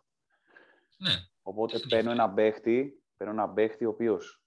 [0.97, 1.11] Ναι.
[1.41, 4.43] Οπότε παίρνω ένα παίχτη, παίρνω ένα παίχτη ο οποίος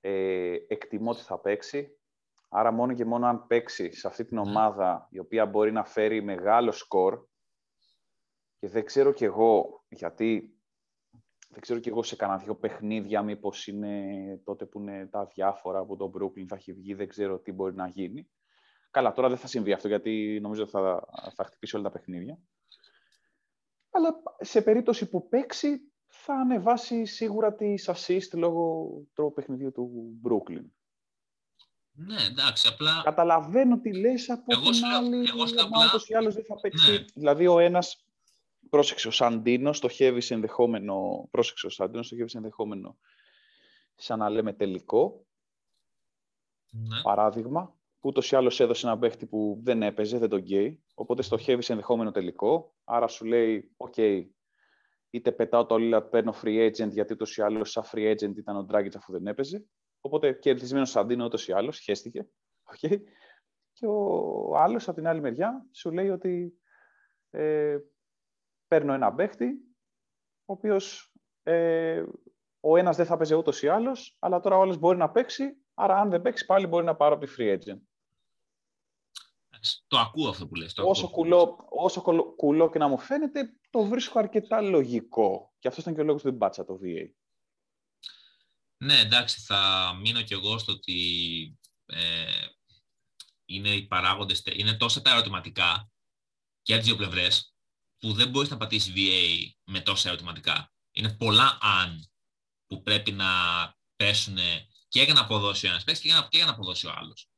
[0.00, 1.98] ε, εκτιμώ ότι θα παίξει.
[2.48, 4.48] Άρα μόνο και μόνο αν παίξει σε αυτή την ναι.
[4.48, 7.26] ομάδα η οποία μπορεί να φέρει μεγάλο σκορ,
[8.58, 10.57] και δεν ξέρω κι εγώ, γιατί
[11.48, 15.84] δεν ξέρω κι εγώ σε κανένα δυο παιχνίδια μήπως είναι τότε που είναι τα διάφορα
[15.84, 18.28] που το Brooklyn θα έχει βγει, δεν ξέρω τι μπορεί να γίνει.
[18.90, 22.38] Καλά, τώρα δεν θα συμβεί αυτό γιατί νομίζω θα, θα χτυπήσει όλα τα παιχνίδια.
[23.90, 29.90] Αλλά σε περίπτωση που παίξει θα ανεβάσει σίγουρα τη assist λόγω του παιχνιδιού του
[30.24, 30.64] Brooklyn.
[31.92, 33.00] Ναι, εντάξει, απλά...
[33.04, 36.00] Καταλαβαίνω τι λες από εγώ την άλλη, εγώ απλά...
[36.06, 36.92] ή άλλως δεν θα παίξει.
[36.92, 37.04] Ναι.
[37.14, 38.07] Δηλαδή ο ένας
[38.70, 42.98] πρόσεξε, ο Σαντίνο στοχεύει σε ενδεχόμενο, πρόσεξε, ο Σαντίνο στοχεύει σε ενδεχόμενο,
[43.94, 45.26] σαν να λέμε τελικό,
[46.70, 47.02] ναι.
[47.02, 51.62] παράδειγμα, ούτως ή άλλως έδωσε ένα παίχτη που δεν έπαιζε, δεν τον καίει, οπότε στοχεύει
[51.62, 54.26] σε ενδεχόμενο τελικό, άρα σου λέει, ok, okay,
[55.10, 58.56] είτε πετάω το Λίλα, παίρνω free agent, γιατί ούτως ή άλλως σαν free agent ήταν
[58.56, 59.64] ο Ντράγκιτς αφού δεν έπαιζε,
[60.00, 62.28] οπότε κερδισμένος Σαντίνο ούτως ή άλλως, χέστηκε,
[62.64, 63.00] okay.
[63.72, 66.58] και ο άλλος από την άλλη μεριά σου λέει ότι
[67.30, 67.76] ε,
[68.68, 69.46] παίρνω ένα παίχτη,
[70.44, 72.04] ο οποίος ε,
[72.60, 75.44] ο ένας δεν θα παίζει ούτως ή άλλως, αλλά τώρα ο άλλος μπορεί να παίξει,
[75.74, 77.80] άρα αν δεν παίξει πάλι μπορεί να πάρω από τη free agent.
[79.86, 80.74] Το ακούω αυτό που λες.
[80.74, 82.02] Το όσο, κουλό, όσο
[82.36, 85.52] κουλό και να μου φαίνεται, το βρίσκω αρκετά λογικό.
[85.58, 87.10] Και αυτός ήταν και ο λόγος που δεν πάτσα το VA.
[88.84, 92.46] Ναι, εντάξει, θα μείνω κι εγώ στο ότι ε,
[93.44, 95.90] είναι οι παράγοντες, είναι τόσα τα ερωτηματικά
[96.62, 97.54] και από τις δύο πλευρές,
[97.98, 100.72] που δεν μπορείς να πατήσεις VA με τόσα ερωτηματικά.
[100.92, 102.10] Είναι πολλά αν
[102.66, 103.26] που πρέπει να
[103.96, 104.38] πέσουν
[104.88, 107.28] και για να αποδώσει ο ένας παίκτης και, και για να αποδώσει ο άλλος.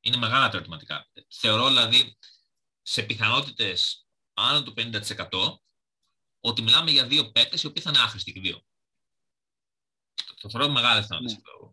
[0.00, 1.08] Είναι μεγάλα τα ερωτηματικά.
[1.28, 2.18] Θεωρώ δηλαδή
[2.82, 5.56] σε πιθανότητες άνω του 50%
[6.40, 8.62] ότι μιλάμε για δύο παίκτες οι οποίοι θα είναι άχρηστοι και δύο.
[10.40, 11.40] Το θεωρώ μεγάλη πιθανότητα.
[11.62, 11.70] Ναι.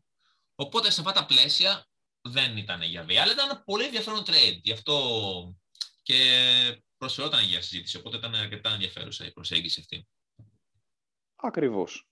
[0.56, 1.88] Οπότε σε αυτά τα πλαίσια
[2.22, 4.60] δεν ήταν για βία, αλλά ήταν ένα πολύ ενδιαφέρον trade.
[4.62, 5.56] Γι' αυτό
[6.04, 7.98] και προσφερόταν για συζήτηση.
[7.98, 10.08] Οπότε ήταν αρκετά ενδιαφέρουσα η προσέγγιση αυτή.
[11.36, 12.08] Ακριβώς.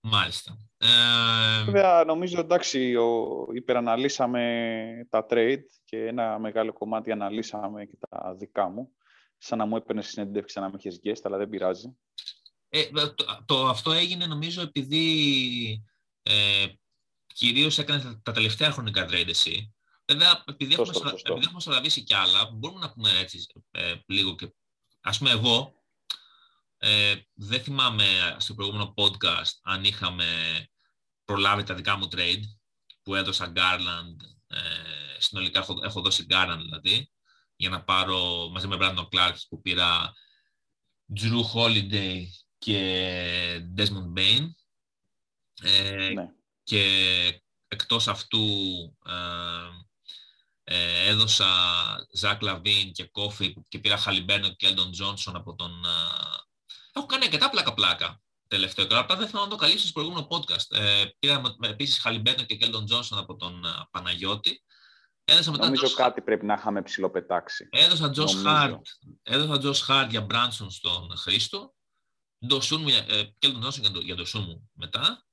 [0.00, 0.56] Μάλιστα.
[0.76, 1.64] Ε...
[1.64, 8.68] Βέβαια, νομίζω εντάξει, ο, υπεραναλύσαμε τα trade και ένα μεγάλο κομμάτι αναλύσαμε και τα δικά
[8.68, 8.92] μου.
[9.38, 11.96] Σαν να μου έπαιρνες συνέντευξη σαν να με είχες guest, αλλά δεν πειράζει.
[12.68, 12.84] Ε,
[13.44, 15.84] το, αυτό έγινε νομίζω επειδή
[16.22, 16.66] ε,
[17.26, 19.74] κυρίως έκανες τα, τελευταία χρονικά trade εσύ.
[20.10, 24.54] Βέβαια, επειδή έχουμε, επειδή έχουμε κι άλλα, μπορούμε να πούμε έτσι ε, λίγο και...
[25.00, 25.74] Ας πούμε εγώ,
[26.78, 30.26] ε, δεν θυμάμαι στο προηγούμενο podcast αν είχαμε
[31.24, 32.42] προλάβει τα δικά μου trade
[33.02, 34.16] που έδωσα Garland,
[34.46, 34.58] ε,
[35.18, 37.10] συνολικά έχω, έχω δώσει Garland δηλαδή,
[37.56, 40.12] για να πάρω μαζί με Brandon Clark που πήρα
[41.16, 42.22] Drew Holiday
[42.58, 44.48] και Desmond Bain.
[45.62, 46.28] Ε, ναι.
[46.62, 48.46] Και εκτός αυτού
[49.06, 49.87] ε, ε,
[51.08, 51.46] έδωσα
[52.12, 55.84] Ζακ Λαβίν και Κόφι και πήρα Χαλιμπέρτον και Κέλντον Τζόνσον από τον...
[55.84, 59.00] Ε, έχω κάνει αρκετά πλάκα-πλάκα τελευταίο καιρό.
[59.00, 60.76] Απλά δεν θέλω να το καλύψω στο προηγούμενο podcast.
[60.78, 64.62] Ε, πήρα επίσης Χαλιμπέρτον και Κέλντον Τζόνσον από τον uh, Παναγιώτη.
[65.24, 65.94] Έδωσα μετά Νομίζω Josh...
[65.96, 67.68] κάτι πρέπει να είχαμε ψηλοπετάξει.
[67.70, 68.86] Έδωσα Τζος Χάρτ,
[69.22, 71.74] έδωσα Josh Hart για Μπράνσον στον Χρήστο.
[72.38, 75.26] Κέλντον Τζόνσον για, για το Σούμου μετά.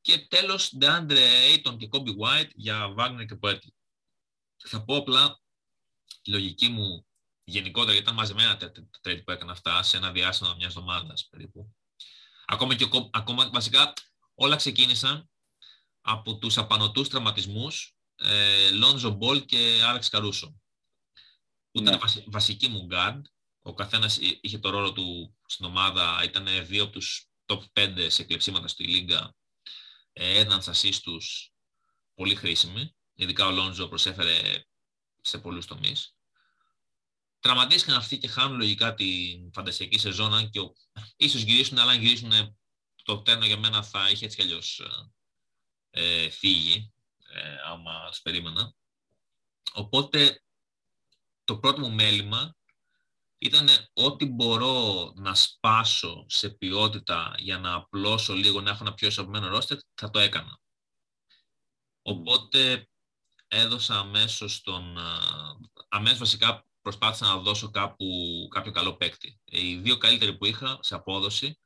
[0.00, 1.20] Και τέλος, Ντεάντρε
[1.54, 3.68] Aiton και Kobe White για Wagner και Poetry.
[4.64, 5.40] Θα πω απλά
[6.22, 7.06] τη λογική μου
[7.44, 8.72] γενικότερα, γιατί ήταν μαζεμένα τα
[9.02, 11.74] trade που έκανα αυτά σε ένα διάστημα μιας εβδομάδας περίπου.
[12.44, 13.92] Ακόμα, και, ακόμα βασικά
[14.34, 15.30] όλα ξεκίνησαν
[16.00, 20.60] από τους απανωτούς τραυματισμούς ε, Λόνζο Μπολ και Άλεξ Καρούσο.
[21.70, 22.22] Που ήταν ναι.
[22.26, 23.20] βασικοί μου guard.
[23.62, 26.20] Ο καθένας είχε το ρόλο του στην ομάδα.
[26.24, 29.34] Ήταν δύο από τους top 5 σε κλεψίματα στη Λίγκα.
[30.12, 31.52] Ε, έναν ασίστους
[32.14, 32.94] πολύ χρήσιμοι.
[33.14, 34.64] Ειδικά ο Λόνζο προσέφερε
[35.20, 36.16] σε πολλούς τομείς.
[37.40, 40.72] Τραυματίστηκαν αυτοί και χάνουν λογικά την φαντασιακή σεζόν, αν και ο...
[41.16, 42.56] ίσως γυρίσουν, αλλά αν γυρίσουν
[43.04, 44.82] το τέρνο για μένα θα είχε έτσι κι αλλιώς
[45.90, 46.92] ε, φύγει,
[47.32, 48.74] ε, άμα τους περίμενα.
[49.72, 50.42] Οπότε
[51.44, 52.56] το πρώτο μου μέλημα
[53.38, 59.08] ήταν ό,τι μπορώ να σπάσω σε ποιότητα για να απλώσω λίγο, να έχω ένα πιο
[59.08, 60.60] ισορροπημένο ρόστερ, θα το έκανα.
[62.02, 62.88] Οπότε
[63.54, 64.98] έδωσα αμέσως τον...
[65.88, 68.06] Αμέσως βασικά προσπάθησα να δώσω κάπου,
[68.50, 69.40] κάποιο καλό παίκτη.
[69.44, 71.60] Οι δύο καλύτεροι που είχα σε απόδοση,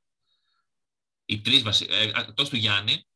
[1.25, 3.07] οι τρεις βασικά, ε, εκτός του Γιάννη,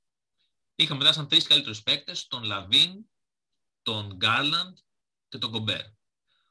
[0.74, 3.10] είχα μετά σαν τρεις καλύτερους παίκτες, τον Λαβίν,
[3.82, 4.76] τον Γκάρλαντ
[5.28, 5.84] και τον Γκομπέρ.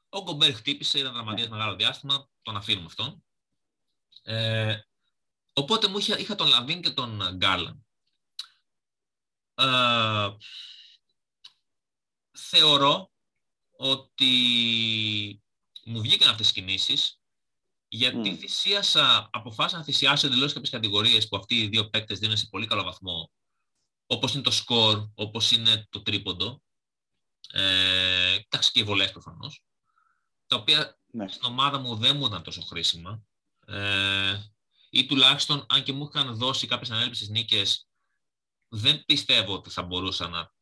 [0.08, 1.56] Ο Γκομπέρ χτύπησε, ήταν τραυματίας ναι.
[1.56, 3.24] μεγάλο διάστημα, τον αφήνουμε αυτόν.
[4.22, 4.78] Ε,
[5.52, 7.78] οπότε μου είχα, είχα τον Λαβίν και τον Γκάρλαντ.
[9.54, 10.28] Ε,
[12.48, 13.10] θεωρώ
[13.70, 14.32] ότι
[15.84, 17.20] μου βγήκαν αυτές τις κινήσεις
[17.88, 18.38] γιατί mm.
[18.38, 22.66] θυσίασα, αποφάσισα να θυσιάσω εντελώς κάποιες κατηγορίες που αυτοί οι δύο παίκτες δίνουν σε πολύ
[22.66, 23.30] καλό βαθμό
[24.06, 26.62] όπως είναι το σκορ, όπως είναι το τρίποντο
[27.52, 29.62] ε, εντάξει και οι βολές προφανώς
[30.46, 31.28] τα οποία ναι.
[31.28, 33.22] στην ομάδα μου δεν μου ήταν τόσο χρήσιμα
[33.66, 34.38] ε,
[34.90, 37.88] ή τουλάχιστον αν και μου είχαν δώσει κάποιες ανέλπισες νίκες
[38.68, 40.52] δεν πιστεύω ότι θα μπορούσα να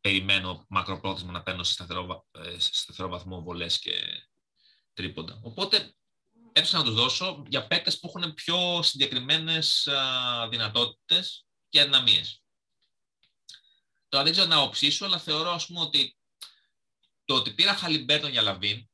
[0.00, 3.92] περιμένω μακροπρόθεσμα να παίρνω σε σταθερό, ε, σε σταθερό βαθμό βολές και
[4.92, 5.40] τρίποντα.
[5.42, 5.94] Οπότε
[6.52, 9.88] έψαχνα να τους δώσω για παίκτες που έχουν πιο συγκεκριμένες
[10.50, 12.42] δυνατότητες και αδυναμίες.
[14.08, 16.16] Τώρα δεν ξέρω να οψήσω, αλλά θεωρώ ας πούμε ότι
[17.24, 18.88] το ότι πήρα Χαλιμπέρτον για Λαβίν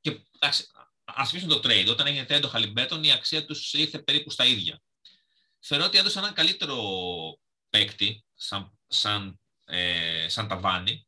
[0.00, 0.66] και εντάξει,
[1.04, 1.86] ας αφήσουμε το trade.
[1.88, 4.82] Όταν έγινε trade το Χαλιμπέρτον η αξία τους ήρθε περίπου στα ίδια.
[5.58, 6.76] Θεωρώ ότι έδωσα έναν καλύτερο
[7.70, 11.06] παίκτη σαν, σαν ε, σαν ταβάνι.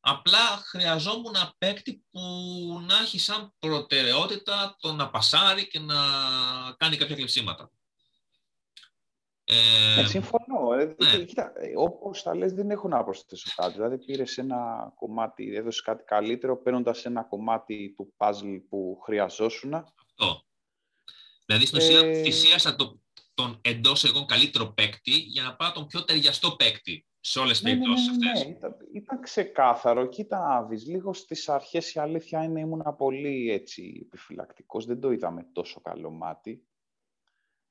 [0.00, 2.20] Απλά χρειαζόμουν ένα παίκτη που
[2.86, 5.96] να έχει σαν προτεραιότητα το να πασάρει και να
[6.76, 7.70] κάνει κάποια κλεψίματα.
[9.44, 10.72] Ε, ε, συμφωνώ.
[10.72, 11.24] Ε, ναι.
[11.24, 13.72] Κοίτα, όπως τα λες δεν έχω να προσθέσω κάτι.
[13.72, 19.74] Δηλαδή πήρες ένα κομμάτι, έδωσες κάτι καλύτερο παίρνοντας ένα κομμάτι του puzzle που χρειαζόσουν.
[19.74, 20.44] Αυτό.
[21.46, 22.22] Δηλαδή στην ουσία ε...
[22.22, 23.00] θυσίασα το,
[23.34, 27.62] τον εντός εγώ καλύτερο παίκτη για να πάω τον πιο ταιριαστό παίκτη σε όλες τις
[27.62, 30.06] ναι, περιπτώσεις ναι, ναι, ναι, Ήταν, ήταν ξεκάθαρο.
[30.06, 34.84] Κοίτα να λίγος στις αρχές η αλήθεια είναι ήμουν πολύ έτσι επιφυλακτικός.
[34.84, 36.62] Δεν το είδαμε τόσο καλό μάτι.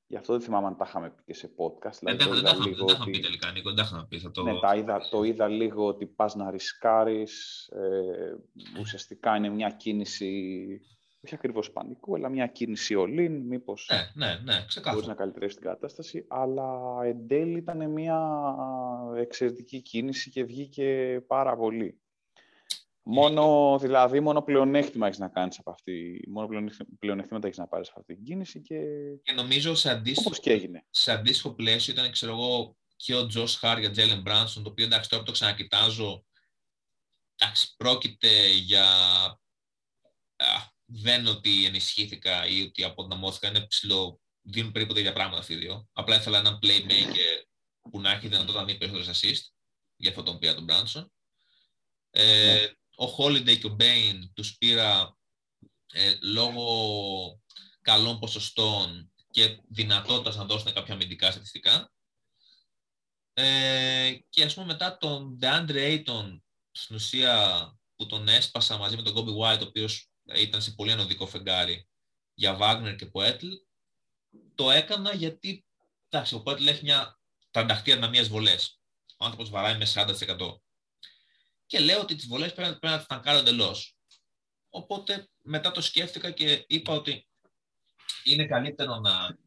[0.09, 1.97] Γι' αυτό δεν θυμάμαι αν τα είχαμε πει και σε podcast.
[1.99, 4.31] Δηλαδή, δεν, τα είχαμε πει τελικά, Νίκο, δεν τα είχαμε πει.
[4.31, 4.43] το...
[4.43, 7.67] Ναι, τα είδα, το είδα λίγο ότι πας να ρισκάρεις.
[7.67, 8.35] Ε,
[8.79, 10.81] ουσιαστικά είναι μια κίνηση,
[11.21, 15.65] όχι ακριβώς πανικού, αλλά μια κίνηση ολίν, μήπως ναι, ναι, ναι, μπορείς να καλυτερεύσει την
[15.65, 16.25] κατάσταση.
[16.29, 18.19] Αλλά εν τέλει ήταν μια
[19.17, 21.99] εξαιρετική κίνηση και βγήκε πάρα πολύ.
[23.09, 26.27] Μόνο, δηλαδή, μόνο πλεονέκτημα έχεις να κάνεις από αυτή.
[26.27, 26.47] Μόνο
[26.99, 28.79] πλεονεκτήματα έχεις να πάρεις από αυτή την κίνηση και.
[29.23, 30.85] Και νομίζω σε αντίστοιχο, και έγινε.
[30.89, 34.85] σε αντίστοιχο πλαίσιο ήταν, ξέρω εγώ, και ο Τζος Χάρ για Τζέλεν Μπράνσον, το οποίο
[34.85, 36.25] εντάξει τώρα το ξανακοιτάζω.
[37.35, 38.85] Εντάξει, πρόκειται για.
[40.87, 43.47] Δεν είναι ότι ενισχύθηκα ή ότι αποδυναμώθηκα.
[43.47, 44.19] Είναι ψηλό.
[44.41, 45.87] Δίνουν περίπου τα ίδια πράγματα αυτοί οι δύο.
[45.93, 47.43] Απλά ήθελα έναν playmaker
[47.91, 49.41] που να έχει δυνατότητα να δίνει περισσότερε assist.
[49.95, 51.11] Για αυτό τον πήρα τον Μπράνσον.
[52.09, 55.17] Ε, ναι ο Holiday και ο Bain τους πήρα
[55.91, 57.41] ε, λόγω
[57.81, 61.91] καλών ποσοστών και δυνατότητας να δώσουν κάποια αμυντικά στατιστικά.
[63.33, 66.39] Ε, και ας πούμε μετά τον DeAndre Ayton
[66.71, 70.91] στην ουσία που τον έσπασα μαζί με τον Kobe White, ο οποίος ήταν σε πολύ
[70.91, 71.87] ανωδικό φεγγάρι
[72.33, 73.47] για Wagner και Poetl,
[74.55, 75.65] το έκανα γιατί
[76.09, 77.19] εντάξει, ο Poetl έχει μια
[77.51, 78.79] τρανταχτία με μία βολές.
[79.17, 80.59] Ο άνθρωπος βαράει με 40%
[81.65, 83.95] και λέω ότι τις βολές πρέπει, πρέπει να τις ταγκάρω εντελώς.
[84.69, 87.27] Οπότε μετά το σκέφτηκα και είπα ότι
[88.23, 89.37] είναι καλύτερο να,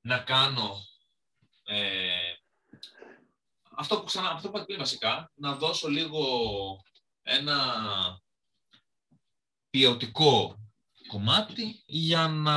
[0.00, 0.84] να κάνω
[1.64, 2.32] ε,
[3.76, 6.24] αυτό που ξανά, αυτό που βασικά, να δώσω λίγο
[7.22, 7.56] ένα
[9.70, 10.60] ποιοτικό
[11.06, 12.56] κομμάτι για να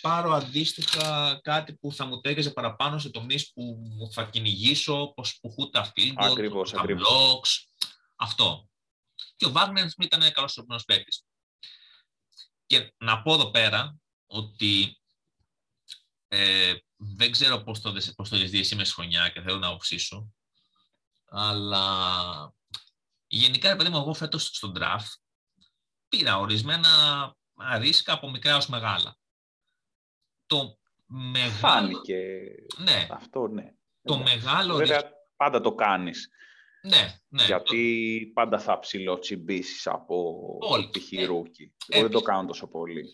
[0.00, 3.78] πάρω αντίστοιχα κάτι που θα μου τέγεζε παραπάνω σε τομείς που
[4.12, 7.82] θα κυνηγήσω, όπως που έχω τα ακριβώς, τα blogs,
[8.16, 8.68] αυτό.
[9.36, 11.24] Και ο Βάγνερ ήταν ένας καλός τροπινός παίκτης.
[12.66, 13.96] Και να πω εδώ πέρα
[14.26, 15.00] ότι
[16.28, 20.32] ε, δεν ξέρω πώς το, πώς το σήμερα χρονιά και θέλω να οξύσω,
[21.24, 22.54] αλλά
[23.26, 25.23] γενικά, επειδή μου, εγώ φέτος στον draft
[26.16, 26.88] πήρα ορισμένα
[27.78, 29.16] ρίσκα από μικρά ως μεγάλα.
[30.46, 31.50] Το μεγάλο...
[31.50, 32.18] Φάνηκε
[32.76, 33.06] ναι.
[33.10, 33.74] αυτό, ναι.
[34.02, 34.76] Το μεγάλο...
[34.76, 36.28] Βέβαια, πάντα το κάνεις.
[36.82, 37.44] Ναι, ναι.
[37.44, 38.32] Γιατί το...
[38.40, 41.74] πάντα θα ψηλοτσιμπήσεις από επιχειρούκι.
[41.86, 43.04] Εγώ δεν το κάνω τόσο πολύ.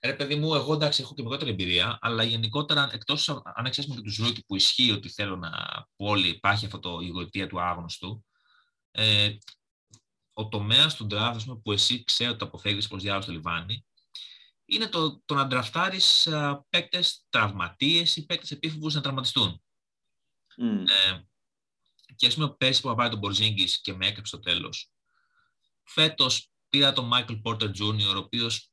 [0.00, 4.00] Ρε παιδί μου, εγώ εντάξει έχω και μεγαλύτερη εμπειρία, αλλά γενικότερα εκτός αν εξέσουμε και
[4.00, 5.50] τους ρούκι που ισχύει ότι θέλω να
[5.96, 6.98] πω όλοι, υπάρχει αυτό το
[7.32, 8.24] η του άγνωστου.
[8.90, 9.30] Ε,
[10.38, 13.86] ο τομέας του draft που εσύ ξέρω ότι το αποφεύγεις προ διάλογο στο λιβάνι,
[14.64, 16.28] είναι το, το να ντραφτάρεις
[16.68, 19.62] παίκτες τραυματίες ή παίκτες επίφοβου να τραυματιστούν.
[20.62, 20.84] Mm.
[20.88, 21.20] Ε,
[22.16, 24.90] και ας πούμε, πέρσι που πάρει τον Μπορζίνγκης και με έκαψε στο τέλος.
[25.82, 28.70] Φέτος πήρα τον Michael Porter Jr., ο οποίος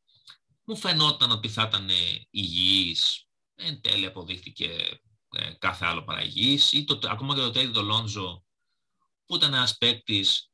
[0.64, 1.90] μου φαινόταν ότι θα ήταν
[2.30, 3.28] υγιής.
[3.56, 5.00] Εν τέλει αποδείχτηκε
[5.30, 6.22] ε, κάθε άλλο παρά
[6.72, 8.46] Ή το, ακόμα και το Τέιδι το Λόντζο,
[9.26, 10.50] που ήταν ένας παίκτης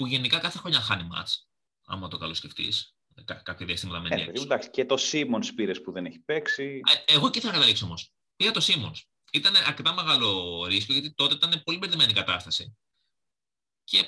[0.00, 1.48] που γενικά κάθε χρονιά χάνει μάτς,
[1.84, 2.94] άμα το καλοσκεφτείς.
[3.24, 4.42] Κά, κάποια διαστήματα μένει έξω.
[4.42, 6.80] Εντάξει, και το Σίμον πήρες που δεν έχει παίξει.
[7.06, 8.12] Ε, εγώ εκεί θα καταλήξω όμως.
[8.36, 8.94] Πήρα το Σίμον.
[9.32, 12.76] Ήταν αρκετά μεγάλο ρίσκο γιατί τότε ήταν πολύ μπερδεμένη η κατάσταση.
[13.84, 13.98] Και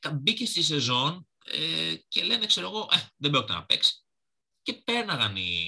[0.00, 4.04] ε, μπήκε στη σεζόν ε, και λένε, ξέρω εγώ, ε, δεν πρόκειται να παίξει.
[4.62, 5.66] Και πέρναγαν οι,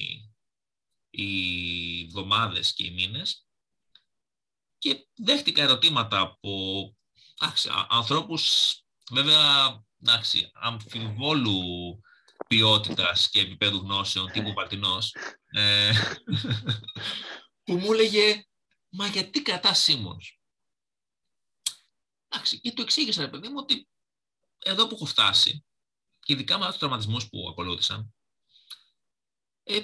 [1.10, 3.46] οι εβδομάδες και οι μήνες
[4.78, 6.96] και δέχτηκα ερωτήματα από
[7.88, 8.78] ανθρώπους
[9.10, 11.62] Βέβαια, εντάξει, αμφιβόλου
[12.46, 15.92] ποιότητα και επίπεδου γνώσεων τύπου Παρτινός, ε,
[17.64, 18.44] που μου έλεγε
[18.88, 20.38] «Μα γιατί κατά Σίμονς»
[22.28, 23.88] Εντάξει, και του εξήγησα, ρε παιδί μου, ότι
[24.58, 25.64] εδώ που έχω φτάσει,
[26.20, 28.14] και ειδικά με τους τραυματισμούς που ακολούθησαν,
[29.62, 29.80] ε,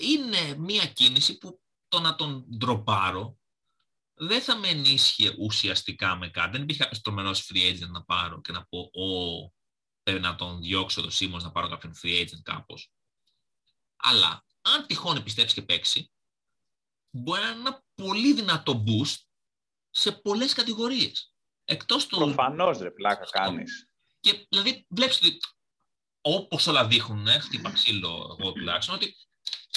[0.00, 3.38] είναι μία κίνηση που το να τον ντροπάρω
[4.14, 6.50] δεν θα με ενίσχυε ουσιαστικά με κάτι.
[6.50, 9.52] Δεν υπήρχε κάποιο τρομερό free agent να πάρω και να πω, Ω,
[10.02, 12.90] πρέπει να τον διώξω το Σίμως να πάρω κάποιον free agent κάπως.
[13.96, 16.10] Αλλά αν τυχόν επιστρέψει και παίξει,
[17.10, 19.16] μπορεί να είναι ένα πολύ δυνατό boost
[19.90, 21.34] σε πολλές κατηγορίες.
[21.64, 22.16] Εκτός του.
[22.16, 23.88] Προφανώς ρε, πλάκα κάνεις.
[24.20, 25.38] Και δηλαδή βλέπεις ότι
[26.20, 29.16] όπως όλα δείχνουν, χτύπα ξύλο εγώ τουλάχιστον, ότι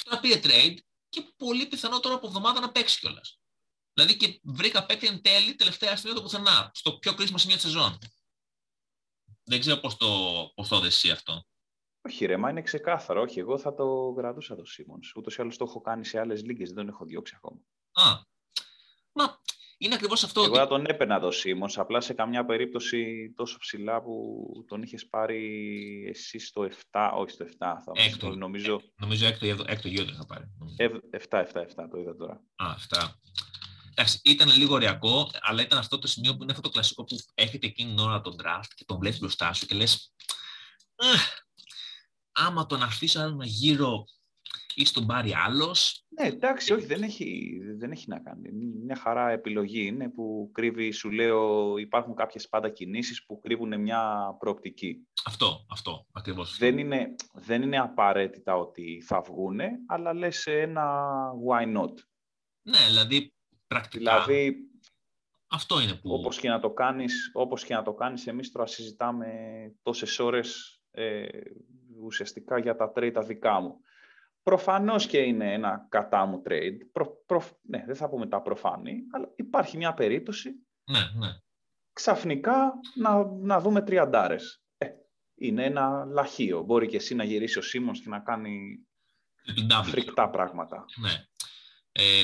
[0.04, 0.76] τώρα πήρε trade
[1.08, 3.37] και πολύ πιθανό τώρα από εβδομάδα να παίξει κιόλας.
[3.98, 7.64] Δηλαδή και βρήκα παίκτη εν τέλει τελευταία στιγμή το πουθενά, στο πιο κρίσιμο σημείο της
[7.64, 7.98] σεζόν.
[9.44, 10.06] Δεν ξέρω πώς το,
[10.54, 11.44] πώς το δεσί αυτό.
[12.00, 13.20] Όχι, ρε, μα είναι ξεκάθαρο.
[13.20, 15.00] Όχι, εγώ θα το κρατούσα το Σίμον.
[15.16, 17.60] Ούτως ή άλλως το έχω κάνει σε άλλες λίγε, δεν τον έχω διώξει ακόμα.
[17.92, 18.22] Α.
[19.12, 19.40] Μα
[19.78, 20.42] είναι ακριβώς αυτό.
[20.42, 25.06] Εγώ θα τον έπαιρνα το Σίμον, απλά σε καμιά περίπτωση τόσο ψηλά που τον είχες
[25.06, 27.50] πάρει εσύ στο 7, όχι στο 7.
[27.58, 28.74] Θα έκτο, νομίζω.
[28.74, 30.44] Ε, νομίζω έκτο, έκτο γιο θα πάρει.
[31.30, 32.44] 7, 7, 7, το είδα τώρα.
[32.56, 33.08] Α, 7.
[34.00, 37.16] Εντάξει, ήταν λίγο ωριακό, αλλά ήταν αυτό το σημείο που είναι αυτό το κλασικό που
[37.34, 40.14] έχετε εκείνη την ώρα τον draft και τον βλέπεις μπροστά σου και λες.
[42.32, 44.04] Άμα τον αφήσω ένα γύρο
[44.74, 46.04] ή στον πάρει άλλος.
[46.08, 48.52] Ναι, εντάξει, όχι, δεν έχει, δεν έχει να κάνει.
[48.84, 54.34] Μια χαρά επιλογή είναι που κρύβει, σου λέω, υπάρχουν κάποιες πάντα κινήσεις που κρύβουν μια
[54.38, 55.06] προοπτική.
[55.24, 56.56] Αυτό, αυτό, ακριβώς.
[56.58, 61.06] Δεν είναι, δεν είναι απαραίτητα ότι θα βγούνε, αλλά λες ένα
[61.48, 61.92] why not;
[62.62, 63.32] Ναι, δηλαδή
[63.68, 64.24] πρακτικά.
[64.24, 64.56] Δηλαδή,
[65.50, 66.12] αυτό είναι που...
[66.12, 69.28] Όπως και να το κάνεις, όπως και να το κάνεις εμείς τώρα συζητάμε
[69.82, 71.26] τόσες ώρες ε,
[72.02, 73.80] ουσιαστικά για τα trade τα δικά μου.
[74.42, 76.76] Προφανώς και είναι ένα κατά μου trade.
[77.62, 80.50] ναι, δεν θα πούμε τα προφανή, αλλά υπάρχει μια περίπτωση
[80.90, 81.28] ναι, ναι.
[81.92, 84.62] ξαφνικά να, να δούμε τριαντάρες.
[84.78, 84.86] Ε,
[85.34, 86.62] είναι ένα λαχείο.
[86.62, 88.78] Μπορεί και εσύ να γυρίσει ο Σίμονς και να κάνει
[89.84, 90.84] φρικτά πράγματα.
[91.00, 91.24] Ναι.
[91.92, 92.22] Ε,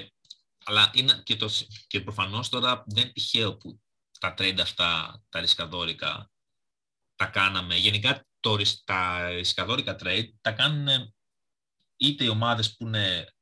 [0.64, 1.50] αλλά είναι και, το,
[1.86, 3.80] και προφανώς τώρα δεν είναι τυχαίο που
[4.20, 6.30] τα trade αυτά, τα ρισκαδόρικα,
[7.16, 7.76] τα κάναμε.
[7.76, 11.14] Γενικά το, τα ρισκαδόρικα trade τα κάνουν
[11.96, 13.34] είτε οι ομάδες που είναι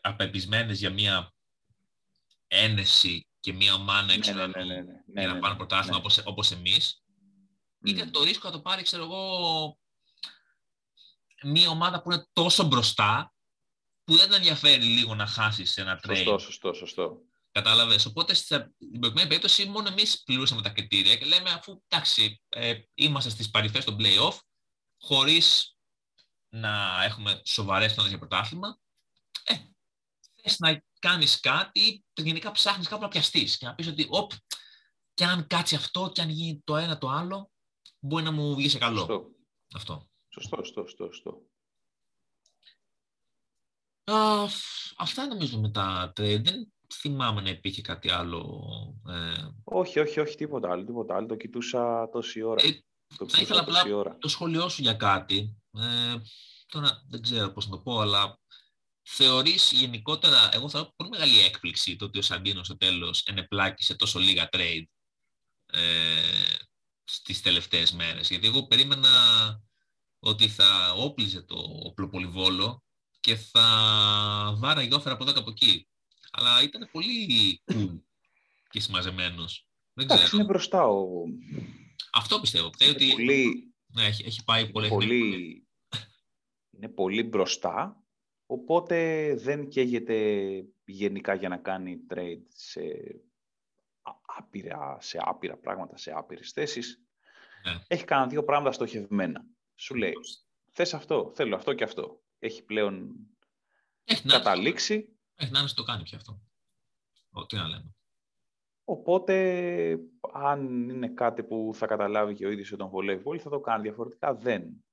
[0.00, 1.32] απεπισμένες για μια
[2.46, 6.50] ένεση και μια ομάδα ναι, ναι, ναι, ναι, ναι, για να πάνε πρωτάθλημα όπως, όπως
[6.50, 7.02] εμείς,
[7.84, 9.78] είτε το ρίσκο να το πάρει, ξέρω εγώ,
[11.42, 13.31] μια ομάδα που είναι τόσο μπροστά
[14.04, 16.16] που δεν τα ενδιαφέρει λίγο να χάσεις ένα trade.
[16.16, 17.22] Σωστό, σωστό, σωστό.
[17.52, 18.06] Κατάλαβες.
[18.06, 23.30] Οπότε στην προηγούμενη περίπτωση μόνο εμείς πληρούσαμε τα κριτήρια και λέμε αφού εντάξει, ε, είμαστε
[23.30, 24.38] στις παρυφές των playoff,
[24.98, 25.76] χωρίς
[26.48, 28.78] να έχουμε σοβαρές πιθανότητες για πρωτάθλημα,
[29.44, 29.54] ε,
[30.42, 34.32] θες να κάνεις κάτι ή γενικά ψάχνεις κάπου να πιαστείς και να πεις ότι όπ,
[35.14, 37.50] και αν κάτσει αυτό και αν γίνει το ένα το άλλο,
[37.98, 38.98] μπορεί να μου βγει σε καλό.
[38.98, 39.30] Σωστό.
[39.74, 40.08] Αυτό.
[40.28, 41.42] Σωστό, σωστό, σωστό.
[44.10, 44.12] Σωστό.
[44.12, 44.48] Α,
[44.96, 46.42] αυτά νομίζω με τα trade.
[46.42, 48.60] Δεν θυμάμαι να υπήρχε κάτι άλλο.
[49.08, 49.48] Ε...
[49.64, 50.84] Όχι, όχι, όχι, τίποτα άλλο.
[50.84, 51.26] Τίποτα άλλο.
[51.26, 52.66] Το κοιτούσα τόση ώρα.
[52.66, 52.82] Ε,
[53.16, 54.16] το θα ήθελα απλά ώρα.
[54.18, 55.56] το σχολιό σου για κάτι.
[55.72, 56.14] Ε,
[56.66, 58.40] τώρα δεν ξέρω πώς να το πω, αλλά
[59.02, 63.96] θεωρείς γενικότερα, εγώ θα έχω πολύ μεγάλη έκπληξη το ότι ο Σαντίνο στο τέλος ενεπλάκησε
[63.96, 64.84] τόσο λίγα trade
[65.66, 65.80] ε,
[67.04, 68.28] στις τελευταίες μέρες.
[68.28, 69.10] Γιατί εγώ περίμενα
[70.18, 72.82] ότι θα όπλιζε το οπλοπολιβόλο
[73.22, 73.62] και θα
[74.56, 75.88] βάραγε όφερα από εδώ και από εκεί.
[76.30, 78.00] Αλλά ήταν πολύ cool
[78.70, 79.66] και συμμαζεμένος.
[79.92, 80.28] Δεν ξέρω.
[80.32, 81.24] είναι μπροστά ο...
[82.12, 82.66] Αυτό πιστεύω.
[82.66, 83.72] ότι πολύ...
[83.86, 84.88] ναι, έχει, έχει πάει πολύ...
[84.88, 85.66] πολύ...
[86.70, 88.02] είναι πολύ μπροστά,
[88.46, 92.80] οπότε δεν καίγεται γενικά για να κάνει trade σε
[94.24, 97.02] άπειρα, σε άπειρα πράγματα, σε άπειρες θέσεις.
[97.64, 97.82] Ναι.
[97.86, 99.44] Έχει κάνει δύο πράγματα στοχευμένα.
[99.74, 100.12] Σου λέει,
[100.72, 103.14] θες αυτό, θέλω αυτό και αυτό έχει πλέον
[104.04, 105.16] έχει καταλήξει.
[105.34, 106.42] Έχει να το κάνει πια αυτό.
[107.46, 107.94] Τι να λέμε.
[108.84, 109.98] Οπότε,
[110.32, 113.82] αν είναι κάτι που θα καταλάβει και ο ίδιος τον βολεύει πολύ, θα το κάνει.
[113.82, 114.84] Διαφορετικά δεν.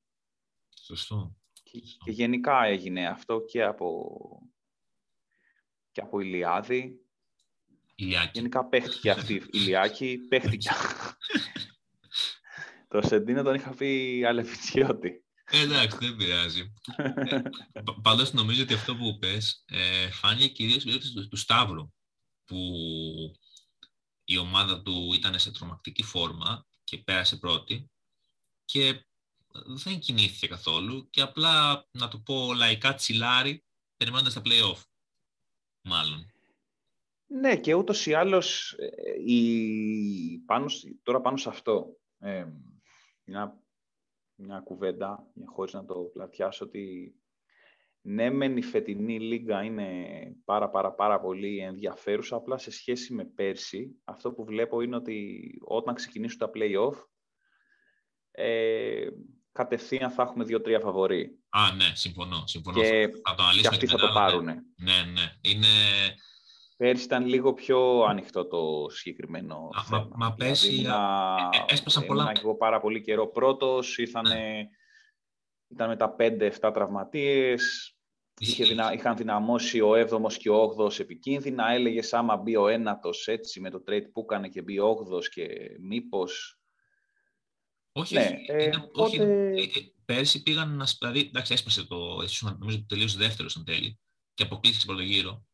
[0.84, 1.36] Σωστό.
[1.64, 4.18] Και, και γενικά έγινε αυτό και από,
[5.91, 7.06] και από Ηλιάδη.
[7.95, 8.32] Ηλιάκη.
[8.34, 10.18] Γενικά παίχτηκε αυτή η Ηλιάκη.
[10.18, 10.70] Παίχτηκε.
[12.88, 15.24] το Σεντίνο τον είχα πει Αλεφιτσιώτη.
[15.52, 16.74] Εντάξει, δεν πειράζει.
[17.16, 17.41] ε,
[18.02, 21.91] Πάντως νομίζω ότι αυτό που πες ε, φάνηκε κυρίως του, του Σταύρου,
[22.45, 22.58] που
[24.24, 27.89] η ομάδα του ήταν σε τρομακτική φόρμα και πέρασε πρώτη
[28.66, 29.06] και
[29.66, 33.64] δεν κινήθηκε καθόλου και απλά, να το πω λαϊκά, τσιλάρι,
[33.97, 34.82] περιμένοντας τα play-off,
[35.82, 36.32] μάλλον.
[37.28, 40.39] Ναι, και ούτως ή άλλως, ε, η...
[40.45, 40.66] πάνω,
[41.04, 42.45] τώρα πάνω σε αυτό, ε,
[43.24, 43.62] μια
[44.40, 47.14] μια κουβέντα, χωρίς να το πλατιάσω, ότι
[48.02, 49.98] ναι, μεν η φετινή λίγα είναι
[50.46, 55.42] πάρα πάρα πάρα πολύ ενδιαφέρουσα, απλά σε σχέση με πέρσι, αυτό που βλέπω είναι ότι
[55.62, 56.96] όταν ξεκινήσουν τα play-off,
[58.32, 59.08] ε,
[59.52, 61.40] κατευθείαν θα έχουμε δύο-τρία φαβορή.
[61.50, 62.44] Α, ναι, συμφωνώ.
[62.46, 62.82] συμφωνώ.
[62.82, 64.46] Και, θα το και αυτοί θα το πάρουν.
[64.46, 64.54] Ναι,
[65.14, 65.34] ναι.
[65.42, 65.68] Είναι...
[66.80, 70.08] Πέρσι ήταν λίγο πιο ανοιχτό το συγκεκριμένο α, θέμα.
[70.12, 72.32] Μα, μα πέρσι δηλαδή, ε, ε, έσπασαν πολλά...
[72.38, 74.70] εγώ πάρα πολύ καιρό πρώτος, ήρθανε, ναι.
[75.68, 77.94] ήταν με τα 5-7 τραυματίες,
[78.40, 78.94] Είχε δυνα...
[78.94, 81.72] Είχαν δυναμώσει ο 7ο και ο 8ο επικίνδυνα.
[81.72, 85.26] Έλεγες άμα μπει ο ένατος έτσι με το trade που έκανε και μπει ο 8ο
[85.26, 85.48] και
[85.80, 86.60] μήπως.
[87.92, 89.68] Όχι, ναι, ε, είναι, όχι ε, ε,
[90.06, 90.86] πέρσι πήγαν να.
[91.00, 91.98] Δηλαδή, εντάξει, έσπασε το.
[92.60, 94.00] Νομίζω ότι τελείωσε δεύτερος εν τέλει
[94.34, 95.49] και αποκλείστηκε πρώτο γύρο.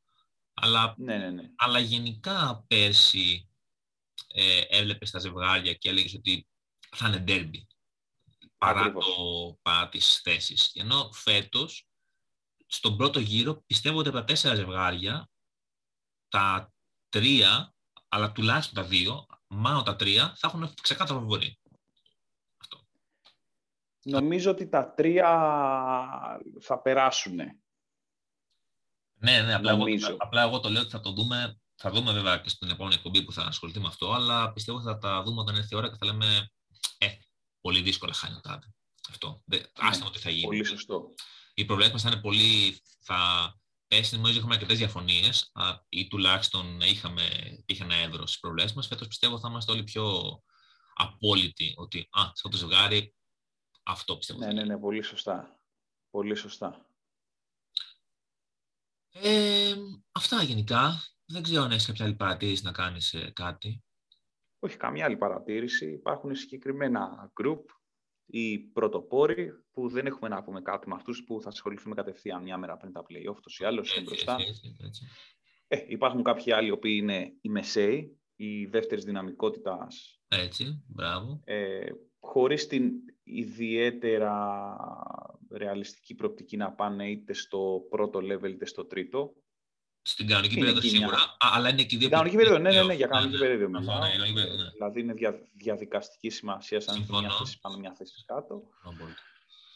[0.58, 1.50] Αλλά, ναι, ναι, ναι.
[1.56, 3.50] αλλά γενικά πέρσι
[4.28, 6.48] ε, έβλεπες τα ζευγάρια και έλεγες ότι
[6.96, 7.68] θα είναι ντέρμπι
[8.58, 9.02] παρά, το,
[9.62, 10.72] παρά τις θέσεις.
[10.76, 11.88] Ενώ φέτος,
[12.66, 15.30] στον πρώτο γύρο, πιστεύω ότι από τα τέσσερα ζευγάρια,
[16.28, 16.74] τα
[17.10, 17.74] τρία,
[18.08, 21.60] αλλά τουλάχιστον τα δύο, μάλλον τα τρία, θα έχουν ξεκάθαρο φοβορή.
[24.04, 25.30] Νομίζω ότι τα τρία
[26.60, 27.40] θα περάσουν.
[29.18, 29.84] Ναι, ναι, απλά εγώ,
[30.18, 31.60] απλά εγώ το λέω ότι θα το δούμε.
[31.76, 34.88] Θα δούμε βέβαια και στην επόμενη εκπομπή που θα ασχοληθεί με αυτό, αλλά πιστεύω ότι
[34.88, 36.50] θα τα δούμε όταν έρθει η ώρα και θα λέμε
[36.98, 37.08] Ε,
[37.62, 38.74] πολύ δύσκολα χάνει ο Τάδε.
[39.10, 39.42] Αυτό.
[39.46, 40.46] Ναι, Άστα τι θα γίνει.
[40.46, 41.14] Πολύ σωστό.
[41.54, 42.82] Οι προβλέψεις μα θα είναι πολύ.
[43.02, 43.54] Θα
[43.88, 45.52] πέσει, νομίζω είχαμε αρκετές διαφωνίες
[45.90, 47.24] ή τουλάχιστον είχαμε,
[47.66, 48.88] είχε ένα έδρος στις προβλέψεις μας.
[48.88, 50.40] Φέτος πιστεύω θα είμαστε όλοι πιο
[50.94, 53.16] απόλυτοι ότι α, σε αυτό το ζευγάρι
[53.84, 54.40] αυτό πιστεύω.
[54.40, 55.60] Ναι, ναι, ναι, πολύ σωστά.
[56.10, 56.85] Πολύ σωστά.
[59.22, 59.74] Ε,
[60.12, 60.94] αυτά γενικά.
[61.26, 63.84] Δεν ξέρω αν έχεις κάποια άλλη παρατήρηση να κάνεις ε, κάτι.
[64.60, 65.92] Όχι καμία άλλη παρατήρηση.
[65.92, 67.64] Υπάρχουν συγκεκριμένα group
[68.26, 72.58] ή πρωτοπόροι που δεν έχουμε να πούμε κάτι με αυτούς που θα ασχοληθούμε κατευθείαν μια
[72.58, 74.38] μέρα πριν τα play-off, τόσο ή άλλως είναι μπροστά.
[75.68, 80.20] Ε, υπάρχουν κάποιοι άλλοι οι οποίοι είναι οι μεσαίοι, οι δεύτερης δυναμικότητας.
[80.28, 81.42] Έτσι, μπράβο.
[81.44, 81.86] Ε,
[82.20, 82.92] χωρίς την
[83.24, 84.76] ιδιαίτερα
[85.58, 89.34] ρεαλιστική προοπτική να πάνε είτε στο πρώτο level είτε στο τρίτο.
[90.02, 91.38] Στην κανονική περίοδο σίγουρα, μια...
[91.40, 93.80] αλλά είναι και δύο Κανονική περίοδο, ναι, ναι, ναι, για κανονική ναι, περίοδο.
[93.80, 93.86] Ναι,
[94.32, 98.64] ναι, Δηλαδή είναι δια, διαδικαστική σημασία αν είναι μια θέση πάνω, μια θέση κάτω.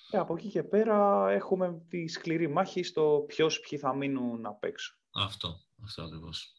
[0.09, 4.63] Και από εκεί και πέρα έχουμε τη σκληρή μάχη στο ποιος ποιοι θα μείνουν απ'
[4.63, 4.97] έξω.
[5.11, 6.53] Αυτό, αυτό ακριβώς.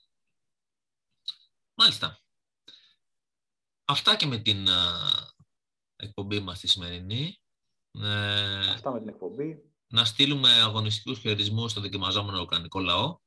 [1.75, 2.21] Μάλιστα.
[3.85, 4.67] Αυτά και με την
[5.97, 7.40] εκπομπή μας τη σημερινή.
[7.93, 9.65] Ε, Αυτά με την εκπομπή.
[9.87, 13.19] Να στείλουμε αγωνιστικούς χαιρετισμούς στο δοκιμαζόμενο ουκρανικό λαό.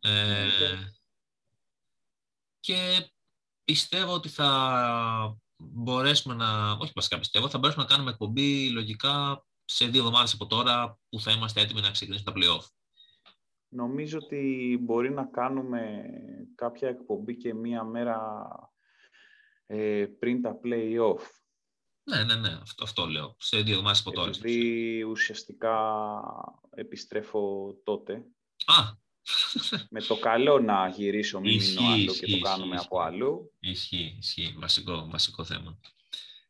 [0.00, 0.48] Ε,
[2.60, 3.10] και
[3.64, 6.72] πιστεύω ότι θα μπορέσουμε να...
[6.72, 11.20] Όχι βασικά πιστεύω, θα μπορέσουμε να κάνουμε εκπομπή λογικά σε δύο εβδομάδες από τώρα που
[11.20, 12.64] θα είμαστε έτοιμοι να ξεκινήσουμε τα play-off.
[13.68, 16.04] Νομίζω ότι μπορεί να κάνουμε
[16.54, 18.48] κάποια εκπομπή και μία μέρα
[19.66, 21.39] ε, πριν τα play-off.
[22.10, 23.36] Ναι, ναι, ναι, αυτό, αυτό λέω.
[23.38, 24.30] Σε δύο εβδομάδες από τώρα.
[24.36, 25.74] Επειδή ουσιαστικά
[26.70, 28.12] επιστρέφω τότε.
[28.64, 28.98] Α!
[29.90, 33.52] με το καλό να γυρίσω μην μείνω άλλο και το κάνουμε από αλλού.
[33.60, 34.54] Ισχύει, ισχύει.
[34.58, 35.80] Βασικό, βασικό θέμα.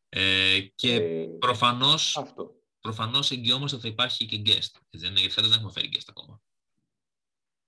[0.09, 2.55] Ε, και ε, προφανώς, αυτό.
[2.81, 4.79] προφανώς εγγυόμαστε ότι θα υπάρχει και guest.
[4.89, 6.41] Δεν είναι, γιατί δεν έχουμε φέρει guest ακόμα.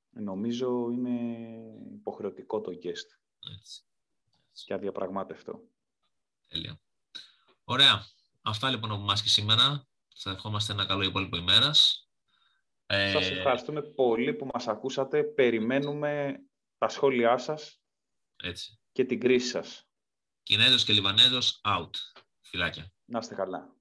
[0.10, 1.38] Νομίζω είναι
[1.94, 3.18] υποχρεωτικό το guest.
[3.56, 3.84] Έτσι
[4.66, 5.64] και αδιαπραγμάτευτο.
[6.48, 6.82] Τέλεια.
[7.64, 8.06] Ωραία.
[8.42, 9.88] Αυτά λοιπόν από εμάς και σήμερα.
[10.14, 12.08] Σας ευχόμαστε ένα καλό υπόλοιπο ημέρας.
[12.86, 13.12] Ε...
[13.12, 15.24] Σας ευχαριστούμε πολύ που μας ακούσατε.
[15.24, 16.36] Περιμένουμε
[16.78, 17.82] τα σχόλιά σας
[18.44, 18.80] Έτσι.
[18.92, 19.88] και την κρίση σας.
[20.44, 21.90] Κινέζος και Λιβανέζος out.
[22.42, 22.94] Φιλάκια.
[23.06, 23.76] Να είστε καλά.